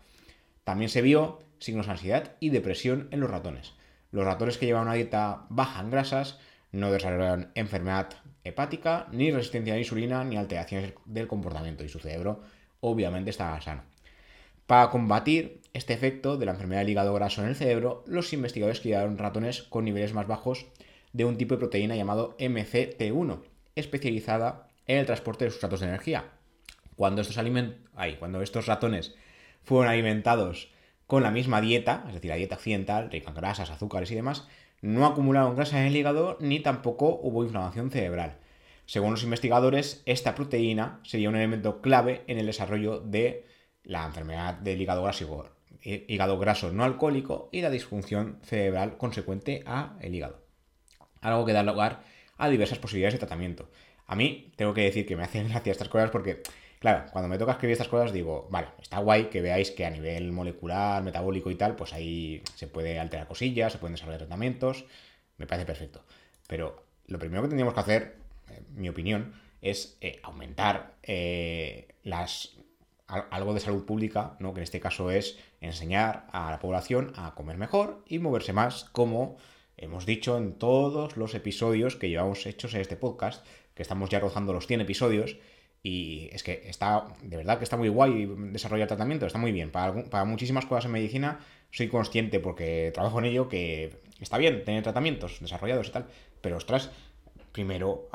También 0.66 0.90
se 0.90 1.02
vio 1.02 1.40
signos 1.60 1.86
de 1.86 1.94
ansiedad 1.94 2.36
y 2.40 2.50
depresión 2.50 3.08
en 3.12 3.22
los 3.22 3.30
ratones. 3.30 3.74
Los 4.12 4.26
ratones 4.26 4.58
que 4.58 4.66
llevan 4.66 4.84
una 4.84 4.96
dieta 4.96 5.46
baja 5.50 5.80
en 5.80 5.92
grasas 5.92 6.40
no 6.72 6.92
desarrollaron 6.92 7.52
enfermedad 7.56 8.10
hepática, 8.44 9.08
ni 9.12 9.32
resistencia 9.32 9.74
a 9.74 9.76
la 9.76 9.82
insulina, 9.82 10.24
ni 10.24 10.38
alteraciones 10.38 10.94
del 11.06 11.28
comportamiento 11.28 11.84
y 11.84 11.90
su 11.90 12.00
cerebro 12.00 12.42
obviamente 12.80 13.30
estaba 13.30 13.62
sano. 13.62 13.84
Para 14.67 14.89
combatir 14.89 15.62
este 15.71 15.93
efecto 15.93 16.36
de 16.36 16.45
la 16.45 16.51
enfermedad 16.51 16.81
del 16.81 16.89
hígado 16.89 17.13
graso 17.13 17.41
en 17.41 17.47
el 17.47 17.55
cerebro, 17.55 18.03
los 18.05 18.33
investigadores 18.33 18.81
criaron 18.81 19.17
ratones 19.17 19.63
con 19.63 19.86
niveles 19.86 20.13
más 20.13 20.27
bajos 20.27 20.65
de 21.13 21.24
un 21.24 21.38
tipo 21.38 21.55
de 21.55 21.59
proteína 21.59 21.95
llamado 21.95 22.36
MCT1, 22.38 23.43
especializada 23.75 24.67
en 24.86 24.97
el 24.97 25.05
transporte 25.05 25.45
de 25.45 25.51
sustratos 25.51 25.79
de 25.79 25.88
energía. 25.88 26.25
Cuando 26.97 27.21
estos, 27.21 27.39
cuando 28.19 28.41
estos 28.41 28.65
ratones 28.65 29.15
fueron 29.63 29.89
alimentados 29.89 30.69
con 31.05 31.24
la 31.24 31.31
misma 31.31 31.62
dieta, 31.62 32.03
es 32.09 32.15
decir, 32.15 32.29
la 32.29 32.36
dieta 32.36 32.55
occidental, 32.55 33.09
rica 33.09 33.29
en 33.29 33.36
grasas, 33.36 33.69
azúcares 33.69 34.12
y 34.12 34.15
demás, 34.15 34.50
no 34.81 35.05
acumularon 35.05 35.55
grasa 35.55 35.79
en 35.79 35.88
el 35.88 35.95
hígado 35.95 36.38
ni 36.41 36.59
tampoco 36.59 37.21
hubo 37.24 37.45
inflamación 37.45 37.89
cerebral. 37.89 38.36
Según 38.86 39.12
los 39.12 39.24
investigadores, 39.24 40.03
esta 40.05 40.36
proteína 40.36 41.00
sería 41.03 41.29
un 41.29 41.38
elemento 41.38 41.81
clave 41.81 42.24
en 42.27 42.38
el 42.38 42.47
desarrollo 42.47 43.00
de 43.00 43.45
la 43.88 44.06
enfermedad 44.06 44.53
del 44.56 44.82
hígado 44.82 45.01
graso, 45.01 45.50
hígado 45.82 46.38
graso 46.38 46.72
no 46.72 46.84
alcohólico 46.84 47.50
y 47.51 47.62
la 47.62 47.70
disfunción 47.70 48.39
cerebral 48.44 48.98
consecuente 48.98 49.63
a 49.65 49.98
el 50.01 50.13
hígado. 50.13 50.41
Algo 51.22 51.46
que 51.46 51.53
da 51.53 51.63
lugar 51.63 52.03
a 52.38 52.50
diversas 52.50 52.77
posibilidades 52.79 53.15
de 53.15 53.20
tratamiento. 53.20 53.70
A 54.06 54.15
mí 54.15 54.53
tengo 54.56 54.74
que 54.74 54.82
decir 54.82 55.06
que 55.06 55.15
me 55.15 55.24
hacen 55.24 55.48
gracia 55.50 55.72
estas 55.72 55.89
cosas 55.89 56.12
porque, 56.12 56.44
claro, 56.79 57.10
cuando 57.12 57.29
me 57.29 57.38
toca 57.38 57.53
escribir 57.53 57.74
estas 57.74 57.88
cosas 57.88 58.12
digo, 58.12 58.48
vale, 58.51 58.67
está 58.82 59.00
guay 59.00 59.25
que 59.25 59.41
veáis 59.41 59.72
que 59.72 59.86
a 59.86 59.89
nivel 59.89 60.32
molecular, 60.32 61.01
metabólico 61.01 61.50
y 61.50 61.56
tal, 61.56 61.75
pues 61.75 61.94
ahí 61.94 62.44
se 62.56 62.67
puede 62.67 63.00
alterar 63.00 63.27
cosillas, 63.27 63.72
se 63.72 63.79
pueden 63.79 63.94
desarrollar 63.94 64.20
tratamientos, 64.20 64.86
me 65.38 65.48
parece 65.48 65.65
perfecto. 65.65 66.03
Pero 66.48 66.84
lo 67.08 67.20
primero 67.20 67.41
que 67.41 67.48
tendríamos 67.48 67.74
que 67.74 67.79
hacer 67.79 68.27
mi 68.75 68.89
opinión, 68.89 69.34
es 69.62 69.98
eh, 70.01 70.20
aumentar 70.24 70.96
eh, 71.03 71.88
las, 72.03 72.58
algo 73.08 73.54
de 73.54 73.60
salud 73.60 73.86
pública, 73.86 74.36
¿no? 74.40 74.54
que 74.54 74.60
en 74.60 74.64
este 74.64 74.80
caso 74.80 75.12
es 75.12 75.40
enseñar 75.62 76.28
a 76.32 76.52
la 76.52 76.60
población 76.60 77.14
a 77.16 77.34
comer 77.36 77.58
mejor 77.58 78.04
y 78.08 78.20
moverse 78.20 78.54
más, 78.54 78.84
como 78.86 79.38
hemos 79.78 80.06
dicho 80.06 80.38
en 80.38 80.54
todos 80.54 81.16
los 81.16 81.34
episodios 81.34 81.96
que 81.96 82.10
llevamos 82.10 82.46
hechos 82.46 82.74
en 82.74 82.82
este 82.82 82.98
podcast, 82.98 83.46
que 83.76 83.84
estamos 83.84 84.10
ya 84.10 84.20
rozando 84.20 84.52
los 84.52 84.68
100 84.68 84.82
episodios, 84.82 85.38
y 85.84 86.30
es 86.34 86.44
que 86.44 86.64
está, 86.66 87.08
de 87.22 87.38
verdad 87.38 87.60
que 87.60 87.64
está 87.64 87.78
muy 87.78 87.88
guay 87.88 88.28
desarrollar 88.52 88.88
tratamiento, 88.88 89.26
está 89.26 89.40
muy 89.40 89.52
bien. 89.52 89.72
Para, 89.72 90.26
muchísimas 90.26 90.66
cosas 90.66 90.86
en 90.86 90.92
medicina 90.92 91.40
soy 91.72 91.88
consciente 91.88 92.40
porque 92.40 92.92
trabajo 92.94 93.20
en 93.20 93.26
ello 93.26 93.48
que 93.48 94.02
está 94.20 94.38
bien 94.38 94.66
tener 94.66 94.84
tratamientos 94.84 95.40
desarrollados 95.40 95.88
y 95.88 95.92
tal, 95.92 96.08
pero 96.42 96.58
ostras, 96.58 96.92
primero, 97.52 98.10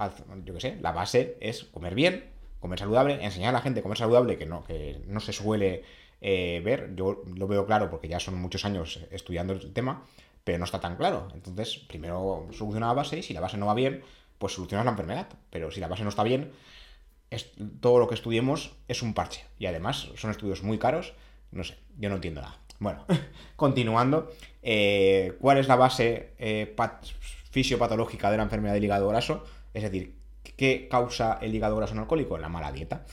yo 0.45 0.55
qué 0.55 0.61
sé, 0.61 0.77
la 0.81 0.93
base 0.93 1.37
es 1.41 1.65
comer 1.65 1.95
bien, 1.95 2.32
comer 2.63 2.79
saludable, 2.79 3.23
enseñar 3.23 3.51
a 3.51 3.59
la 3.59 3.61
gente 3.61 3.81
a 3.81 3.83
comer 3.83 3.99
saludable, 3.99 4.39
que 4.39 4.47
no, 4.47 4.65
que 4.65 5.03
no 5.07 5.21
se 5.21 5.35
suele 5.35 5.83
eh, 6.23 6.63
ver. 6.65 6.95
Yo 6.95 7.23
lo 7.35 7.47
veo 7.47 7.67
claro 7.67 7.91
porque 7.91 8.09
ya 8.09 8.19
son 8.21 8.41
muchos 8.41 8.65
años 8.65 9.01
estudiando 9.11 9.53
el 9.53 9.73
tema, 9.75 10.05
pero 10.45 10.59
no 10.59 10.65
está 10.65 10.81
tan 10.81 10.97
claro. 10.97 11.29
Entonces, 11.35 11.77
primero 11.77 12.49
soluciona 12.53 12.87
la 12.87 12.95
base 12.95 13.19
y 13.19 13.23
si 13.23 13.35
la 13.35 13.41
base 13.41 13.59
no 13.59 13.67
va 13.67 13.75
bien, 13.75 14.03
pues 14.39 14.55
solucionas 14.55 14.87
la 14.87 14.93
enfermedad. 14.93 15.29
Pero 15.51 15.71
si 15.71 15.81
la 15.81 15.89
base 15.89 16.05
no 16.05 16.09
está 16.09 16.23
bien, 16.23 16.53
es, 17.31 17.53
todo 17.81 17.99
lo 17.99 18.09
que 18.09 18.15
estudiemos 18.15 18.77
es 18.89 19.03
un 19.03 19.13
parche. 19.13 19.45
Y 19.59 19.67
además 19.67 20.09
son 20.17 20.31
estudios 20.31 20.63
muy 20.63 20.79
caros. 20.79 21.13
No 21.51 21.65
sé, 21.65 21.77
yo 21.99 22.09
no 22.09 22.15
entiendo 22.15 22.41
nada. 22.41 22.59
Bueno, 22.79 23.05
continuando, 23.57 24.33
eh, 24.63 25.37
¿cuál 25.41 25.59
es 25.59 25.69
la 25.69 25.77
base 25.77 26.35
eh, 26.39 26.75
fisiopatológica 27.53 28.31
de 28.31 28.39
la 28.39 28.43
enfermedad 28.45 28.75
del 28.75 28.85
hígado 28.85 29.09
graso, 29.09 29.45
es 29.75 29.83
decir, 29.83 30.17
¿qué 30.57 30.89
causa 30.91 31.39
el 31.41 31.55
hígado 31.55 31.77
graso 31.77 31.99
alcohólico? 31.99 32.39
La 32.39 32.49
mala 32.49 32.73
dieta. 32.73 33.07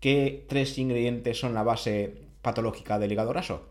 ¿Qué 0.00 0.44
tres 0.48 0.76
ingredientes 0.78 1.38
son 1.38 1.54
la 1.54 1.62
base 1.62 2.26
patológica 2.42 2.98
del 2.98 3.12
hígado 3.12 3.30
graso? 3.30 3.70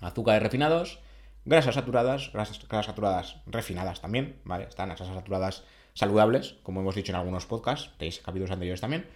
Azúcares 0.00 0.42
refinados, 0.42 1.00
grasas 1.44 1.74
saturadas, 1.74 2.32
grasas, 2.32 2.60
saturadas 2.84 3.36
refinadas 3.46 4.00
también, 4.00 4.40
¿vale? 4.44 4.64
Están 4.64 4.88
las 4.88 4.98
grasas 4.98 5.16
saturadas 5.16 5.64
saludables, 5.94 6.56
como 6.62 6.80
hemos 6.80 6.94
dicho 6.94 7.12
en 7.12 7.16
algunos 7.16 7.46
podcasts, 7.46 7.90
tenéis 7.98 8.20
capítulos 8.20 8.50
anteriores 8.50 8.80
también, 8.80 9.06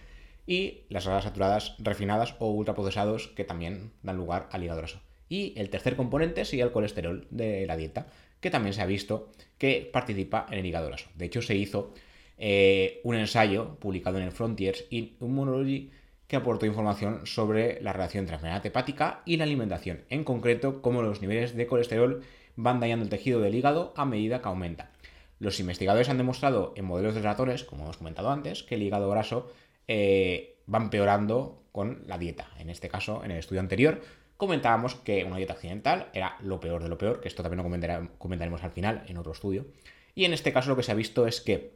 y 0.47 0.85
las 0.89 1.05
grasas 1.05 1.25
saturadas 1.25 1.75
refinadas 1.79 2.35
o 2.39 2.49
ultraprocesados 2.49 3.27
que 3.27 3.43
también 3.43 3.91
dan 4.01 4.17
lugar 4.17 4.49
al 4.51 4.63
hígado 4.63 4.79
graso. 4.79 5.01
Y 5.27 5.53
el 5.57 5.69
tercer 5.69 5.95
componente 5.95 6.45
sería 6.45 6.65
el 6.65 6.71
colesterol 6.71 7.27
de 7.29 7.67
la 7.67 7.77
dieta, 7.77 8.07
que 8.39 8.49
también 8.49 8.73
se 8.73 8.81
ha 8.81 8.85
visto 8.85 9.31
que 9.57 9.87
participa 9.91 10.47
en 10.49 10.59
el 10.59 10.65
hígado 10.65 10.87
graso. 10.87 11.09
De 11.15 11.25
hecho, 11.25 11.41
se 11.41 11.55
hizo 11.55 11.93
eh, 12.39 13.01
un 13.03 13.15
ensayo 13.15 13.75
publicado 13.79 14.17
en 14.17 14.23
el 14.23 14.31
Frontiers 14.31 14.85
in 14.89 15.15
Immunology 15.19 15.91
que 16.27 16.37
aportó 16.37 16.65
información 16.65 17.25
sobre 17.25 17.81
la 17.81 17.91
relación 17.91 18.21
entre 18.21 18.33
la 18.33 18.37
enfermedad 18.37 18.65
hepática 18.65 19.21
y 19.25 19.37
la 19.37 19.43
alimentación, 19.43 20.03
en 20.09 20.23
concreto 20.23 20.81
cómo 20.81 21.01
los 21.01 21.21
niveles 21.21 21.55
de 21.55 21.67
colesterol 21.67 22.23
van 22.55 22.79
dañando 22.79 23.03
el 23.03 23.09
tejido 23.09 23.41
del 23.41 23.55
hígado 23.55 23.93
a 23.97 24.05
medida 24.05 24.41
que 24.41 24.47
aumenta. 24.47 24.91
Los 25.39 25.59
investigadores 25.59 26.07
han 26.07 26.17
demostrado 26.17 26.73
en 26.75 26.85
modelos 26.85 27.15
de 27.15 27.21
ratones, 27.21 27.63
como 27.63 27.83
hemos 27.83 27.97
comentado 27.97 28.29
antes, 28.29 28.63
que 28.63 28.75
el 28.75 28.83
hígado 28.83 29.09
graso 29.09 29.51
eh, 29.87 30.57
va 30.71 30.79
empeorando 30.79 31.63
con 31.71 32.03
la 32.07 32.17
dieta. 32.17 32.49
En 32.59 32.69
este 32.69 32.89
caso, 32.89 33.23
en 33.23 33.31
el 33.31 33.39
estudio 33.39 33.61
anterior, 33.61 34.01
comentábamos 34.37 34.95
que 34.95 35.23
una 35.25 35.37
dieta 35.37 35.53
occidental 35.53 36.09
era 36.13 36.37
lo 36.41 36.59
peor 36.59 36.83
de 36.83 36.89
lo 36.89 36.97
peor, 36.97 37.21
que 37.21 37.27
esto 37.27 37.43
también 37.43 37.65
lo 37.65 38.09
comentaremos 38.17 38.63
al 38.63 38.71
final 38.71 39.03
en 39.07 39.17
otro 39.17 39.31
estudio. 39.31 39.65
Y 40.13 40.25
en 40.25 40.33
este 40.33 40.53
caso 40.53 40.69
lo 40.69 40.75
que 40.75 40.83
se 40.83 40.91
ha 40.91 40.95
visto 40.95 41.25
es 41.25 41.41
que 41.41 41.73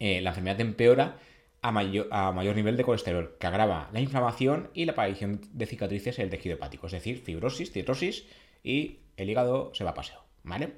eh, 0.00 0.20
la 0.20 0.30
enfermedad 0.30 0.60
empeora 0.60 1.18
a 1.62 1.70
mayor, 1.70 2.08
a 2.10 2.32
mayor 2.32 2.56
nivel 2.56 2.76
de 2.76 2.84
colesterol, 2.84 3.36
que 3.38 3.46
agrava 3.46 3.88
la 3.92 4.00
inflamación 4.00 4.70
y 4.74 4.86
la 4.86 4.92
aparición 4.92 5.40
de 5.52 5.66
cicatrices 5.66 6.18
en 6.18 6.24
el 6.24 6.30
tejido 6.30 6.56
hepático, 6.56 6.86
es 6.86 6.92
decir, 6.92 7.18
fibrosis, 7.18 7.70
cirrosis 7.70 8.24
y 8.64 8.98
el 9.16 9.30
hígado 9.30 9.72
se 9.74 9.84
va 9.84 9.90
a 9.90 9.94
paseo, 9.94 10.24
¿vale? 10.42 10.72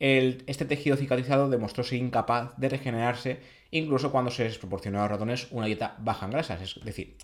este 0.00 0.64
tejido 0.64 0.96
cicatrizado 0.96 1.48
demostró 1.48 1.84
ser 1.84 1.98
incapaz 1.98 2.52
de 2.58 2.68
regenerarse 2.68 3.38
incluso 3.70 4.10
cuando 4.10 4.30
se 4.30 4.44
les 4.44 4.58
proporcionó 4.58 4.98
a 4.98 5.02
los 5.02 5.12
ratones 5.12 5.48
una 5.52 5.66
dieta 5.66 5.96
baja 5.98 6.26
en 6.26 6.32
grasas, 6.32 6.60
es 6.60 6.84
decir, 6.84 7.16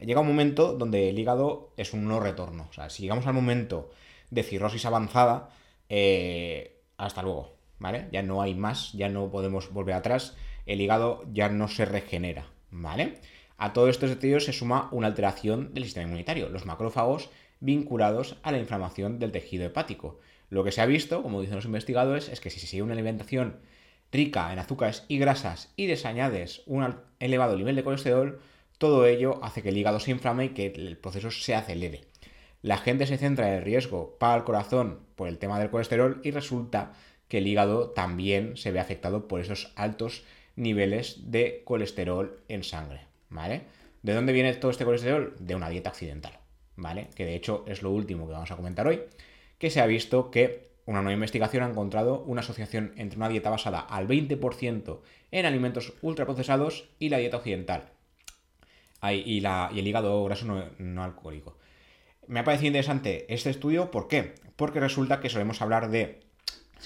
llega 0.00 0.20
un 0.20 0.26
momento 0.26 0.74
donde 0.74 1.10
el 1.10 1.18
hígado 1.18 1.72
es 1.76 1.92
un 1.92 2.06
no 2.06 2.20
retorno. 2.20 2.66
O 2.70 2.72
sea, 2.72 2.90
si 2.90 3.02
llegamos 3.02 3.26
al 3.26 3.34
momento 3.34 3.90
de 4.30 4.42
cirrosis 4.42 4.84
avanzada, 4.84 5.50
eh, 5.88 6.82
hasta 6.96 7.22
luego, 7.22 7.54
¿vale? 7.78 8.08
Ya 8.12 8.22
no 8.22 8.42
hay 8.42 8.54
más, 8.54 8.92
ya 8.92 9.08
no 9.08 9.30
podemos 9.30 9.72
volver 9.72 9.94
atrás, 9.94 10.36
el 10.66 10.80
hígado 10.80 11.24
ya 11.32 11.48
no 11.48 11.68
se 11.68 11.84
regenera, 11.84 12.46
¿vale? 12.70 13.18
A 13.56 13.72
todo 13.72 13.88
esto 13.88 14.06
se 14.08 14.52
suma 14.52 14.88
una 14.90 15.06
alteración 15.06 15.72
del 15.74 15.84
sistema 15.84 16.06
inmunitario, 16.06 16.48
los 16.48 16.66
macrófagos 16.66 17.30
vinculados 17.60 18.36
a 18.42 18.52
la 18.52 18.58
inflamación 18.58 19.18
del 19.18 19.32
tejido 19.32 19.64
hepático. 19.64 20.18
Lo 20.50 20.64
que 20.64 20.72
se 20.72 20.80
ha 20.80 20.86
visto, 20.86 21.22
como 21.22 21.40
dicen 21.40 21.56
los 21.56 21.64
investigadores, 21.64 22.28
es 22.28 22.40
que 22.40 22.50
si 22.50 22.60
se 22.60 22.66
sigue 22.66 22.82
una 22.82 22.92
alimentación 22.92 23.60
rica 24.12 24.52
en 24.52 24.58
azúcares 24.58 25.04
y 25.08 25.18
grasas 25.18 25.72
y 25.76 25.86
desañades 25.86 26.62
un 26.66 26.96
elevado 27.20 27.56
nivel 27.56 27.76
de 27.76 27.84
colesterol, 27.84 28.40
todo 28.78 29.06
ello 29.06 29.42
hace 29.42 29.62
que 29.62 29.70
el 29.70 29.78
hígado 29.78 30.00
se 30.00 30.10
inflame 30.10 30.46
y 30.46 30.48
que 30.50 30.66
el 30.66 30.96
proceso 30.98 31.30
se 31.30 31.54
acelere. 31.54 32.02
La 32.62 32.78
gente 32.78 33.06
se 33.06 33.18
centra 33.18 33.48
en 33.48 33.54
el 33.54 33.64
riesgo 33.64 34.16
para 34.18 34.36
el 34.36 34.44
corazón 34.44 35.00
por 35.16 35.28
el 35.28 35.38
tema 35.38 35.58
del 35.58 35.70
colesterol 35.70 36.20
y 36.24 36.30
resulta 36.30 36.92
que 37.28 37.38
el 37.38 37.46
hígado 37.46 37.90
también 37.90 38.56
se 38.56 38.70
ve 38.70 38.80
afectado 38.80 39.28
por 39.28 39.40
esos 39.40 39.72
altos 39.76 40.24
niveles 40.56 41.30
de 41.30 41.62
colesterol 41.64 42.40
en 42.48 42.64
sangre, 42.64 43.02
¿vale? 43.28 43.62
¿De 44.02 44.14
dónde 44.14 44.32
viene 44.32 44.54
todo 44.54 44.70
este 44.70 44.84
colesterol? 44.84 45.34
De 45.38 45.54
una 45.54 45.68
dieta 45.68 45.90
accidental, 45.90 46.38
¿vale? 46.76 47.08
Que 47.14 47.24
de 47.24 47.34
hecho 47.34 47.64
es 47.66 47.82
lo 47.82 47.90
último 47.90 48.26
que 48.26 48.32
vamos 48.32 48.50
a 48.50 48.56
comentar 48.56 48.86
hoy, 48.86 49.02
que 49.58 49.70
se 49.70 49.80
ha 49.80 49.86
visto 49.86 50.30
que 50.30 50.74
una 50.86 51.00
nueva 51.00 51.14
investigación 51.14 51.62
ha 51.62 51.68
encontrado 51.68 52.20
una 52.26 52.40
asociación 52.40 52.92
entre 52.96 53.16
una 53.16 53.28
dieta 53.28 53.50
basada 53.50 53.80
al 53.80 54.06
20% 54.06 55.00
en 55.30 55.46
alimentos 55.46 55.94
ultraprocesados 56.02 56.88
y 56.98 57.08
la 57.08 57.18
dieta 57.18 57.38
occidental. 57.38 57.84
y, 59.02 59.38
el 59.44 59.86
hígado 59.86 60.24
graso 60.24 60.46
no, 60.78 61.02
alcohólico. 61.02 61.56
Me 62.26 62.40
ha 62.40 62.44
parecido 62.44 62.68
interesante 62.68 63.26
este 63.32 63.50
estudio, 63.50 63.90
¿por 63.90 64.08
qué? 64.08 64.34
Porque 64.56 64.80
resulta 64.80 65.20
que 65.20 65.28
solemos 65.28 65.60
hablar 65.60 65.90
de 65.90 66.20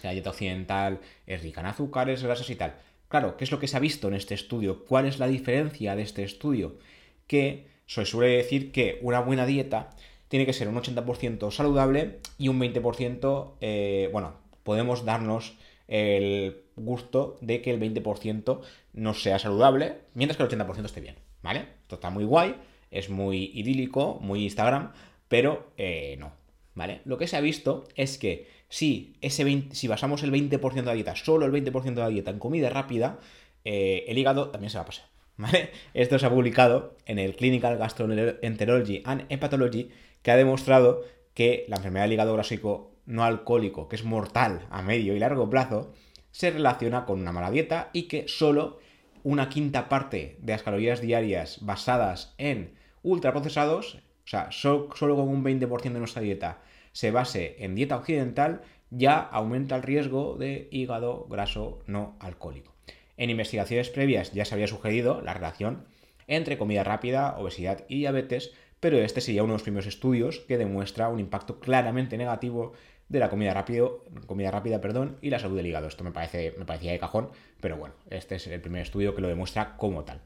que 0.01 0.07
la 0.07 0.13
dieta 0.13 0.31
occidental 0.31 1.01
es 1.27 1.43
rica 1.43 1.61
en 1.61 1.67
azúcares, 1.67 2.23
grasas 2.23 2.51
y 2.51 2.57
tal. 2.57 2.77
Claro, 3.09 3.37
¿qué 3.37 3.45
es 3.45 3.51
lo 3.51 3.59
que 3.59 3.69
se 3.69 3.77
ha 3.77 3.81
visto 3.81 4.09
en 4.09 4.15
este 4.15 4.35
estudio? 4.35 4.85
¿Cuál 4.85 5.07
es 5.07 5.19
la 5.19 5.27
diferencia 5.27 5.97
de 5.97 6.03
este 6.03 6.25
estudio? 6.25 6.79
Que 7.27 7.67
se 7.87 8.05
suele 8.05 8.37
decir 8.37 8.71
que 8.71 8.99
una 9.01 9.21
buena 9.21 9.47
dieta 9.47 9.91
tiene 10.29 10.45
que 10.45 10.53
ser 10.53 10.69
un 10.69 10.77
80% 10.77 11.51
saludable 11.51 12.19
y 12.37 12.49
un 12.49 12.61
20%, 12.61 13.55
eh, 13.63 14.11
bueno, 14.13 14.35
podemos 14.63 15.07
darnos 15.07 15.57
el 15.89 16.65
gusto 16.77 17.39
de 17.41 17.63
que 17.63 17.71
el 17.71 17.81
20% 17.81 18.61
no 18.93 19.15
sea 19.15 19.39
saludable, 19.39 19.97
mientras 20.13 20.37
que 20.37 20.43
el 20.43 20.51
80% 20.51 20.85
esté 20.85 21.01
bien, 21.01 21.17
¿vale? 21.43 21.65
Esto 21.83 21.95
está 21.95 22.11
muy 22.11 22.25
guay, 22.25 22.57
es 22.91 23.09
muy 23.09 23.53
idílico, 23.55 24.19
muy 24.21 24.45
Instagram, 24.45 24.93
pero 25.29 25.73
eh, 25.79 26.17
no, 26.19 26.33
¿vale? 26.75 27.01
Lo 27.07 27.17
que 27.17 27.27
se 27.27 27.39
ha 27.39 27.41
visto 27.41 27.85
es 27.97 28.19
que 28.19 28.47
si, 28.69 29.17
ese 29.21 29.69
si 29.73 29.89
basamos 29.89 30.23
el 30.23 30.33
20% 30.33 30.75
de 30.75 30.83
la 30.83 30.93
dieta, 30.93 31.17
solo 31.17 31.47
el 31.47 31.53
20% 31.53 31.95
de 31.95 32.01
la 32.01 32.09
dieta 32.09 32.31
en 32.31 32.39
comida 32.39 32.71
rápida, 32.71 33.19
eh, 33.65 34.05
el 34.09 34.19
hígado 34.19 34.51
también 34.51 34.71
se 34.71 34.79
va 34.79 34.83
a 34.83 34.87
pasar, 34.87 35.07
¿vale? 35.37 35.71
Esto 35.95 36.19
se 36.19 36.27
ha 36.27 36.31
publicado 36.31 36.97
en 37.07 37.19
el 37.19 37.37
Clinical 37.37 37.79
Gastroenterology 37.79 39.03
and 39.05 39.25
Hepatology 39.29 39.91
que 40.23 40.31
ha 40.31 40.37
demostrado 40.37 41.03
que 41.35 41.65
la 41.69 41.77
enfermedad 41.77 42.05
del 42.05 42.15
hígado 42.15 42.35
graso 42.35 42.91
no 43.07 43.25
alcohólico, 43.25 43.89
que 43.89 43.97
es 43.97 44.05
mortal 44.05 44.67
a 44.71 44.83
medio 44.83 45.17
y 45.17 45.19
largo 45.19 45.49
plazo, 45.49 45.93
se 46.31 46.51
relaciona 46.51 47.07
con 47.07 47.21
una 47.21 47.33
mala 47.33 47.51
dieta 47.51 47.91
y 47.93 48.03
que 48.03 48.29
solo 48.29 48.81
una 49.23 49.49
quinta 49.49 49.89
parte 49.89 50.37
de 50.41 50.53
las 50.53 50.63
calorías 50.63 51.01
diarias 51.01 51.59
basadas 51.63 52.35
en 52.39 52.75
ultraprocesados, 53.03 53.95
o 53.95 54.01
sea, 54.31 54.53
solo, 54.53 54.89
con 54.89 55.29
un 55.29 55.45
20% 55.45 55.93
de 55.93 55.99
nuestra 55.99 56.23
dieta 56.23 56.61
se 56.99 57.13
base 57.13 57.55
en 57.61 57.77
dieta 57.77 57.95
occidental, 57.95 58.63
ya 58.91 59.21
aumenta 59.21 59.77
el 59.77 59.85
riesgo 59.85 60.35
de 60.37 60.67
hígado 60.73 61.29
graso 61.31 61.79
no 61.87 62.17
alcohólico. 62.19 62.75
En 63.17 63.31
investigaciones 63.31 63.89
previas 63.89 64.33
ya 64.33 64.45
se 64.45 64.53
había 64.53 64.67
sugerido 64.67 65.21
la 65.21 65.33
relación 65.33 65.85
entre 66.27 66.59
comida 66.59 66.83
rápida, 66.83 67.37
obesidad 67.39 67.85
y 67.89 67.99
diabetes, 67.99 68.51
pero 68.81 68.99
este 68.99 69.21
sería 69.21 69.45
uno 69.45 69.53
de 69.53 69.59
los 69.59 69.63
primeros 69.63 69.87
estudios 69.87 70.41
que 70.41 70.59
demuestra 70.59 71.09
un 71.09 71.21
impacto 71.21 71.61
claramente 71.61 72.19
negativo 72.19 72.73
de 73.09 73.21
la 73.21 73.31
comida, 73.31 73.55
rápida 73.55 74.81
y 75.23 75.31
la 75.31 75.39
salud 75.39 75.57
del 75.57 75.69
hígado. 75.69 75.87
Esto 75.87 76.03
me, 76.03 76.11
parece, 76.11 76.53
me 76.59 76.65
parecía 76.65 76.91
de 76.91 76.99
cajón, 76.99 77.31
pero 77.61 77.77
bueno, 77.77 77.95
este 78.11 78.35
es 78.35 78.49
el 78.49 78.61
primer 78.61 78.83
estudio 78.83 79.15
que 79.15 79.23
lo 79.23 79.29
demuestra 79.29 79.77
como 79.77 80.03
tal. 80.03 80.21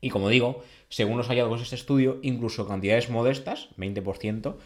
Y 0.00 0.08
como 0.08 0.30
digo, 0.30 0.64
según 0.88 1.18
los 1.18 1.28
hallazgos 1.28 1.60
de 1.60 1.64
este 1.64 1.76
estudio, 1.76 2.18
incluso 2.22 2.66
cantidades 2.66 3.10
modestas, 3.10 3.68
20%, 3.76 4.56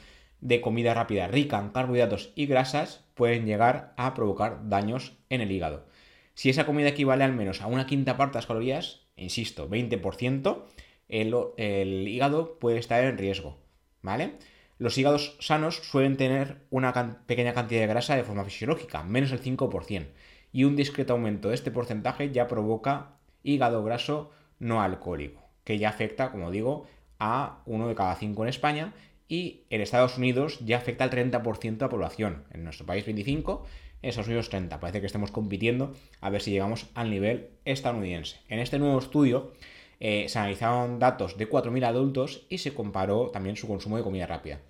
de 0.43 0.61
comida 0.61 0.93
rápida 0.93 1.29
rica 1.29 1.59
en 1.59 1.71
carbohidratos 1.71 2.33
y 2.35 2.47
grasas 2.47 3.05
pueden 3.15 3.47
llegar 3.47 3.95
a 3.97 4.13
provocar 4.13 4.69
daños 4.69 5.17
en 5.31 5.41
el 5.41 5.53
hígado. 5.53 5.87
Si 6.35 6.51
esa 6.51 6.67
comida 6.67 6.89
equivale 6.89 7.25
al 7.25 7.33
menos 7.33 7.63
a 7.63 7.69
una 7.69 7.87
quinta 7.87 8.17
parte 8.17 8.35
de 8.35 8.39
las 8.39 8.47
calorías, 8.47 9.03
insisto, 9.17 9.71
20%, 9.71 10.65
el, 11.09 12.09
hígado 12.09 12.59
puede 12.59 12.79
estar 12.79 13.05
en 13.05 13.19
riesgo, 13.19 13.59
¿vale? 14.03 14.35
Los 14.79 14.99
hígados 14.99 15.37
sanos 15.39 15.77
suelen 15.77 16.17
tener 16.17 16.63
una 16.71 16.93
pequeña 17.27 17.55
cantidad 17.55 17.83
de 17.83 17.87
grasa 17.87 18.17
de 18.17 18.25
forma 18.25 18.45
fisiológica, 18.45 19.05
menos 19.05 19.31
el 19.31 19.41
5%, 19.41 20.07
y 20.53 20.65
un 20.65 20.75
discreto 20.75 21.13
aumento 21.13 21.51
de 21.51 21.55
este 21.55 21.71
porcentaje 21.71 22.33
ya 22.33 22.49
provoca 22.49 23.13
hígado 23.45 23.85
graso 23.85 24.33
no 24.59 24.83
alcohólico, 24.83 25.43
que 25.63 25.79
ya 25.79 25.91
afecta, 25.91 26.33
como 26.33 26.51
digo, 26.51 26.87
a 27.21 27.63
uno 27.67 27.87
de 27.87 27.95
cada 27.95 28.17
cinco 28.17 28.43
en 28.43 28.49
España 28.49 28.93
y 29.29 29.63
en 29.71 29.81
Estados 29.81 30.19
Unidos 30.19 30.59
ya 30.61 30.77
afecta 30.77 31.05
al 31.05 31.11
30% 31.11 31.77
de 31.77 31.77
la 31.79 31.89
población. 31.89 32.45
En 32.53 32.65
nuestro 32.65 32.87
país 32.87 33.05
25, 33.05 33.65
en 34.03 34.09
Estados 34.09 34.29
Unidos 34.29 34.51
30. 34.51 34.81
Parece 34.81 35.01
que 35.01 35.07
estemos 35.07 35.31
compitiendo 35.31 35.95
a 36.21 36.31
ver 36.31 36.43
si 36.43 36.51
llegamos 36.51 36.87
al 36.95 37.11
nivel 37.11 37.49
estadounidense. 37.65 38.39
En 38.49 38.59
este 38.59 38.79
nuevo 38.79 38.99
estudio 38.99 39.53
eh, 40.01 40.27
se 40.29 40.39
analizaron 40.39 40.99
datos 40.99 41.39
de 41.39 41.49
4.000 41.49 41.85
adultos 41.87 42.47
y 42.49 42.59
se 42.59 42.75
comparó 42.75 43.31
también 43.31 43.57
su 43.57 43.69
consumo 43.69 43.97
de 43.97 44.03
comida 44.03 44.27
rápida. 44.27 44.61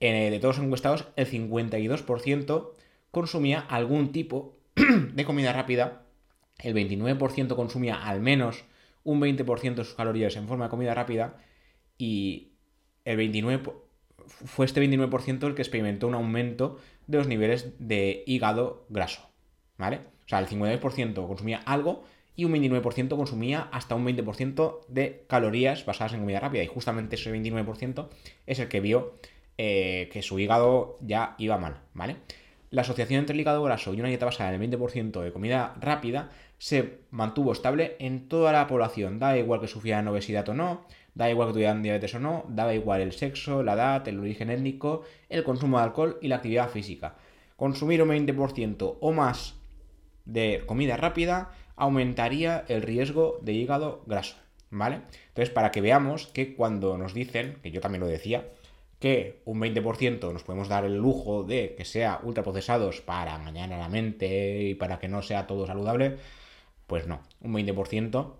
Eh, 0.00 0.30
de 0.30 0.38
todos 0.40 0.56
los 0.56 0.66
encuestados, 0.66 1.06
el 1.16 1.30
52% 1.30 2.70
consumía 3.10 3.60
algún 3.60 4.12
tipo 4.12 4.56
de 4.74 5.24
comida 5.24 5.52
rápida, 5.52 6.02
el 6.58 6.74
29% 6.74 7.54
consumía 7.54 8.06
al 8.06 8.20
menos 8.20 8.64
un 9.02 9.20
20% 9.20 9.74
de 9.74 9.84
sus 9.84 9.94
calorías 9.94 10.36
en 10.36 10.48
forma 10.48 10.64
de 10.64 10.70
comida 10.70 10.94
rápida 10.94 11.36
y 11.98 12.53
el 13.04 13.18
29% 13.18 13.74
fue 14.26 14.66
este 14.66 14.82
29% 14.82 15.46
el 15.46 15.54
que 15.54 15.62
experimentó 15.62 16.08
un 16.08 16.14
aumento 16.14 16.78
de 17.06 17.18
los 17.18 17.26
niveles 17.26 17.74
de 17.78 18.24
hígado 18.26 18.86
graso, 18.88 19.28
¿vale? 19.76 20.00
O 20.24 20.28
sea, 20.28 20.38
el 20.38 20.46
59% 20.46 21.26
consumía 21.26 21.58
algo 21.66 22.04
y 22.36 22.44
un 22.44 22.52
29% 22.52 23.16
consumía 23.16 23.68
hasta 23.70 23.94
un 23.94 24.06
20% 24.06 24.86
de 24.88 25.24
calorías 25.28 25.84
basadas 25.84 26.14
en 26.14 26.20
comida 26.20 26.40
rápida. 26.40 26.62
Y 26.62 26.66
justamente 26.66 27.16
ese 27.16 27.32
29% 27.32 28.08
es 28.46 28.58
el 28.58 28.68
que 28.68 28.80
vio 28.80 29.14
eh, 29.58 30.08
que 30.12 30.22
su 30.22 30.38
hígado 30.38 30.98
ya 31.00 31.34
iba 31.38 31.58
mal, 31.58 31.76
¿vale? 31.92 32.16
La 32.70 32.82
asociación 32.82 33.20
entre 33.20 33.34
el 33.34 33.40
hígado 33.40 33.62
graso 33.62 33.94
y 33.94 34.00
una 34.00 34.08
dieta 34.08 34.26
basada 34.26 34.52
en 34.52 34.60
el 34.60 34.70
20% 34.70 35.20
de 35.20 35.32
comida 35.32 35.76
rápida 35.80 36.30
se 36.58 36.98
mantuvo 37.10 37.52
estable 37.52 37.94
en 38.00 38.28
toda 38.28 38.52
la 38.52 38.66
población. 38.66 39.20
Da 39.20 39.38
igual 39.38 39.60
que 39.60 39.68
sufrieran 39.68 40.08
obesidad 40.08 40.48
o 40.48 40.54
no, 40.54 40.84
da 41.14 41.30
igual 41.30 41.48
que 41.48 41.54
tuvieran 41.54 41.82
diabetes 41.82 42.14
o 42.14 42.20
no, 42.20 42.44
daba 42.48 42.74
igual 42.74 43.00
el 43.00 43.12
sexo, 43.12 43.62
la 43.62 43.74
edad, 43.74 44.06
el 44.08 44.18
origen 44.18 44.50
étnico, 44.50 45.02
el 45.28 45.44
consumo 45.44 45.78
de 45.78 45.84
alcohol 45.84 46.18
y 46.20 46.28
la 46.28 46.36
actividad 46.36 46.68
física. 46.68 47.16
Consumir 47.56 48.02
un 48.02 48.08
20% 48.08 48.98
o 49.00 49.12
más 49.12 49.54
de 50.24 50.62
comida 50.66 50.96
rápida 50.96 51.50
aumentaría 51.76 52.64
el 52.68 52.82
riesgo 52.82 53.38
de 53.42 53.52
hígado 53.52 54.02
graso, 54.06 54.36
¿vale? 54.70 55.02
Entonces, 55.28 55.50
para 55.50 55.70
que 55.70 55.80
veamos 55.80 56.26
que 56.26 56.54
cuando 56.54 56.98
nos 56.98 57.14
dicen, 57.14 57.58
que 57.62 57.70
yo 57.70 57.80
también 57.80 58.00
lo 58.00 58.06
decía, 58.06 58.48
que 58.98 59.42
un 59.44 59.60
20% 59.60 60.32
nos 60.32 60.44
podemos 60.44 60.68
dar 60.68 60.84
el 60.84 60.96
lujo 60.96 61.44
de 61.44 61.74
que 61.76 61.84
sea 61.84 62.20
ultraprocesados 62.22 63.02
para 63.02 63.38
mañana 63.38 63.76
la 63.76 63.88
mente 63.88 64.62
y 64.62 64.74
para 64.74 64.98
que 64.98 65.08
no 65.08 65.20
sea 65.22 65.46
todo 65.46 65.66
saludable, 65.66 66.16
pues 66.86 67.06
no, 67.06 67.20
un 67.40 67.52
20%, 67.52 68.32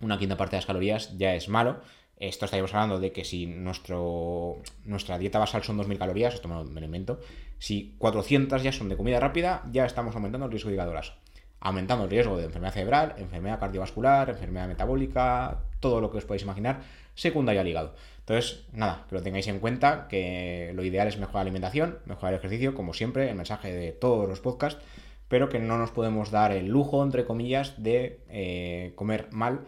una 0.00 0.18
quinta 0.18 0.36
parte 0.36 0.56
de 0.56 0.58
las 0.58 0.66
calorías 0.66 1.16
ya 1.16 1.34
es 1.34 1.48
malo. 1.48 1.80
Esto 2.20 2.44
estaríamos 2.44 2.74
hablando 2.74 3.00
de 3.00 3.12
que 3.12 3.24
si 3.24 3.46
nuestro, 3.46 4.58
nuestra 4.84 5.18
dieta 5.18 5.38
basal 5.38 5.64
son 5.64 5.78
2.000 5.78 5.98
calorías, 5.98 6.34
esto 6.34 6.48
me 6.48 6.54
lo, 6.54 6.84
invento, 6.84 7.18
si 7.58 7.94
400 7.98 8.62
ya 8.62 8.72
son 8.72 8.90
de 8.90 8.96
comida 8.96 9.18
rápida, 9.18 9.64
ya 9.72 9.86
estamos 9.86 10.14
aumentando 10.14 10.44
el 10.44 10.52
riesgo 10.52 10.68
de 10.68 10.74
hígado 10.74 10.92
graso 10.92 11.14
aumentando 11.60 12.04
el 12.04 12.10
riesgo 12.10 12.38
de 12.38 12.44
enfermedad 12.44 12.72
cerebral, 12.72 13.14
enfermedad 13.18 13.60
cardiovascular, 13.60 14.30
enfermedad 14.30 14.66
metabólica, 14.66 15.58
todo 15.78 16.00
lo 16.00 16.10
que 16.10 16.18
os 16.18 16.24
podéis 16.24 16.42
imaginar, 16.42 16.80
secundaria 17.14 17.60
al 17.60 17.68
hígado. 17.68 17.94
Entonces, 18.20 18.64
nada, 18.72 19.04
que 19.08 19.14
lo 19.14 19.22
tengáis 19.22 19.46
en 19.46 19.60
cuenta, 19.60 20.08
que 20.08 20.72
lo 20.74 20.82
ideal 20.84 21.06
es 21.06 21.18
mejorar 21.18 21.36
la 21.36 21.40
alimentación, 21.42 21.98
mejorar 22.06 22.32
el 22.32 22.38
ejercicio, 22.38 22.74
como 22.74 22.94
siempre, 22.94 23.28
el 23.28 23.36
mensaje 23.36 23.74
de 23.74 23.92
todos 23.92 24.26
los 24.26 24.40
podcasts, 24.40 24.82
pero 25.28 25.48
que 25.48 25.58
no 25.58 25.76
nos 25.76 25.90
podemos 25.90 26.30
dar 26.30 26.52
el 26.52 26.66
lujo, 26.68 27.02
entre 27.04 27.24
comillas, 27.24 27.82
de 27.82 28.20
eh, 28.30 28.92
comer 28.94 29.28
mal 29.30 29.60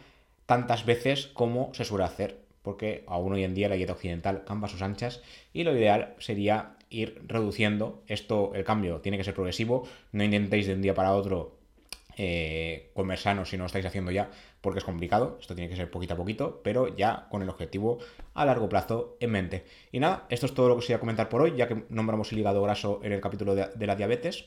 tantas 0.46 0.84
veces 0.84 1.28
como 1.28 1.72
se 1.74 1.84
suele 1.84 2.04
hacer, 2.04 2.41
porque 2.62 3.04
aún 3.06 3.32
hoy 3.32 3.44
en 3.44 3.54
día 3.54 3.68
la 3.68 3.74
dieta 3.74 3.92
occidental 3.92 4.44
campa 4.44 4.68
sus 4.68 4.82
anchas 4.82 5.22
y 5.52 5.64
lo 5.64 5.76
ideal 5.76 6.14
sería 6.18 6.76
ir 6.90 7.22
reduciendo 7.26 8.02
esto, 8.06 8.52
el 8.54 8.64
cambio 8.64 9.00
tiene 9.00 9.18
que 9.18 9.24
ser 9.24 9.34
progresivo, 9.34 9.88
no 10.12 10.24
intentéis 10.24 10.66
de 10.66 10.74
un 10.74 10.82
día 10.82 10.94
para 10.94 11.14
otro 11.14 11.56
eh, 12.18 12.90
comer 12.94 13.18
sano 13.18 13.46
si 13.46 13.56
no 13.56 13.62
lo 13.62 13.66
estáis 13.66 13.86
haciendo 13.86 14.10
ya, 14.10 14.30
porque 14.60 14.78
es 14.78 14.84
complicado, 14.84 15.38
esto 15.40 15.54
tiene 15.54 15.70
que 15.70 15.76
ser 15.76 15.90
poquito 15.90 16.14
a 16.14 16.16
poquito, 16.16 16.60
pero 16.62 16.94
ya 16.94 17.26
con 17.30 17.42
el 17.42 17.48
objetivo 17.48 17.98
a 18.34 18.44
largo 18.44 18.68
plazo 18.68 19.16
en 19.20 19.30
mente. 19.30 19.64
Y 19.90 20.00
nada, 20.00 20.26
esto 20.28 20.46
es 20.46 20.54
todo 20.54 20.68
lo 20.68 20.74
que 20.74 20.80
os 20.80 20.90
iba 20.90 20.98
a 20.98 21.00
comentar 21.00 21.28
por 21.28 21.40
hoy, 21.40 21.54
ya 21.56 21.66
que 21.66 21.84
nombramos 21.88 22.30
el 22.32 22.38
hígado 22.38 22.62
graso 22.62 23.00
en 23.02 23.12
el 23.12 23.20
capítulo 23.20 23.54
de, 23.54 23.86
la 23.86 23.96
diabetes. 23.96 24.46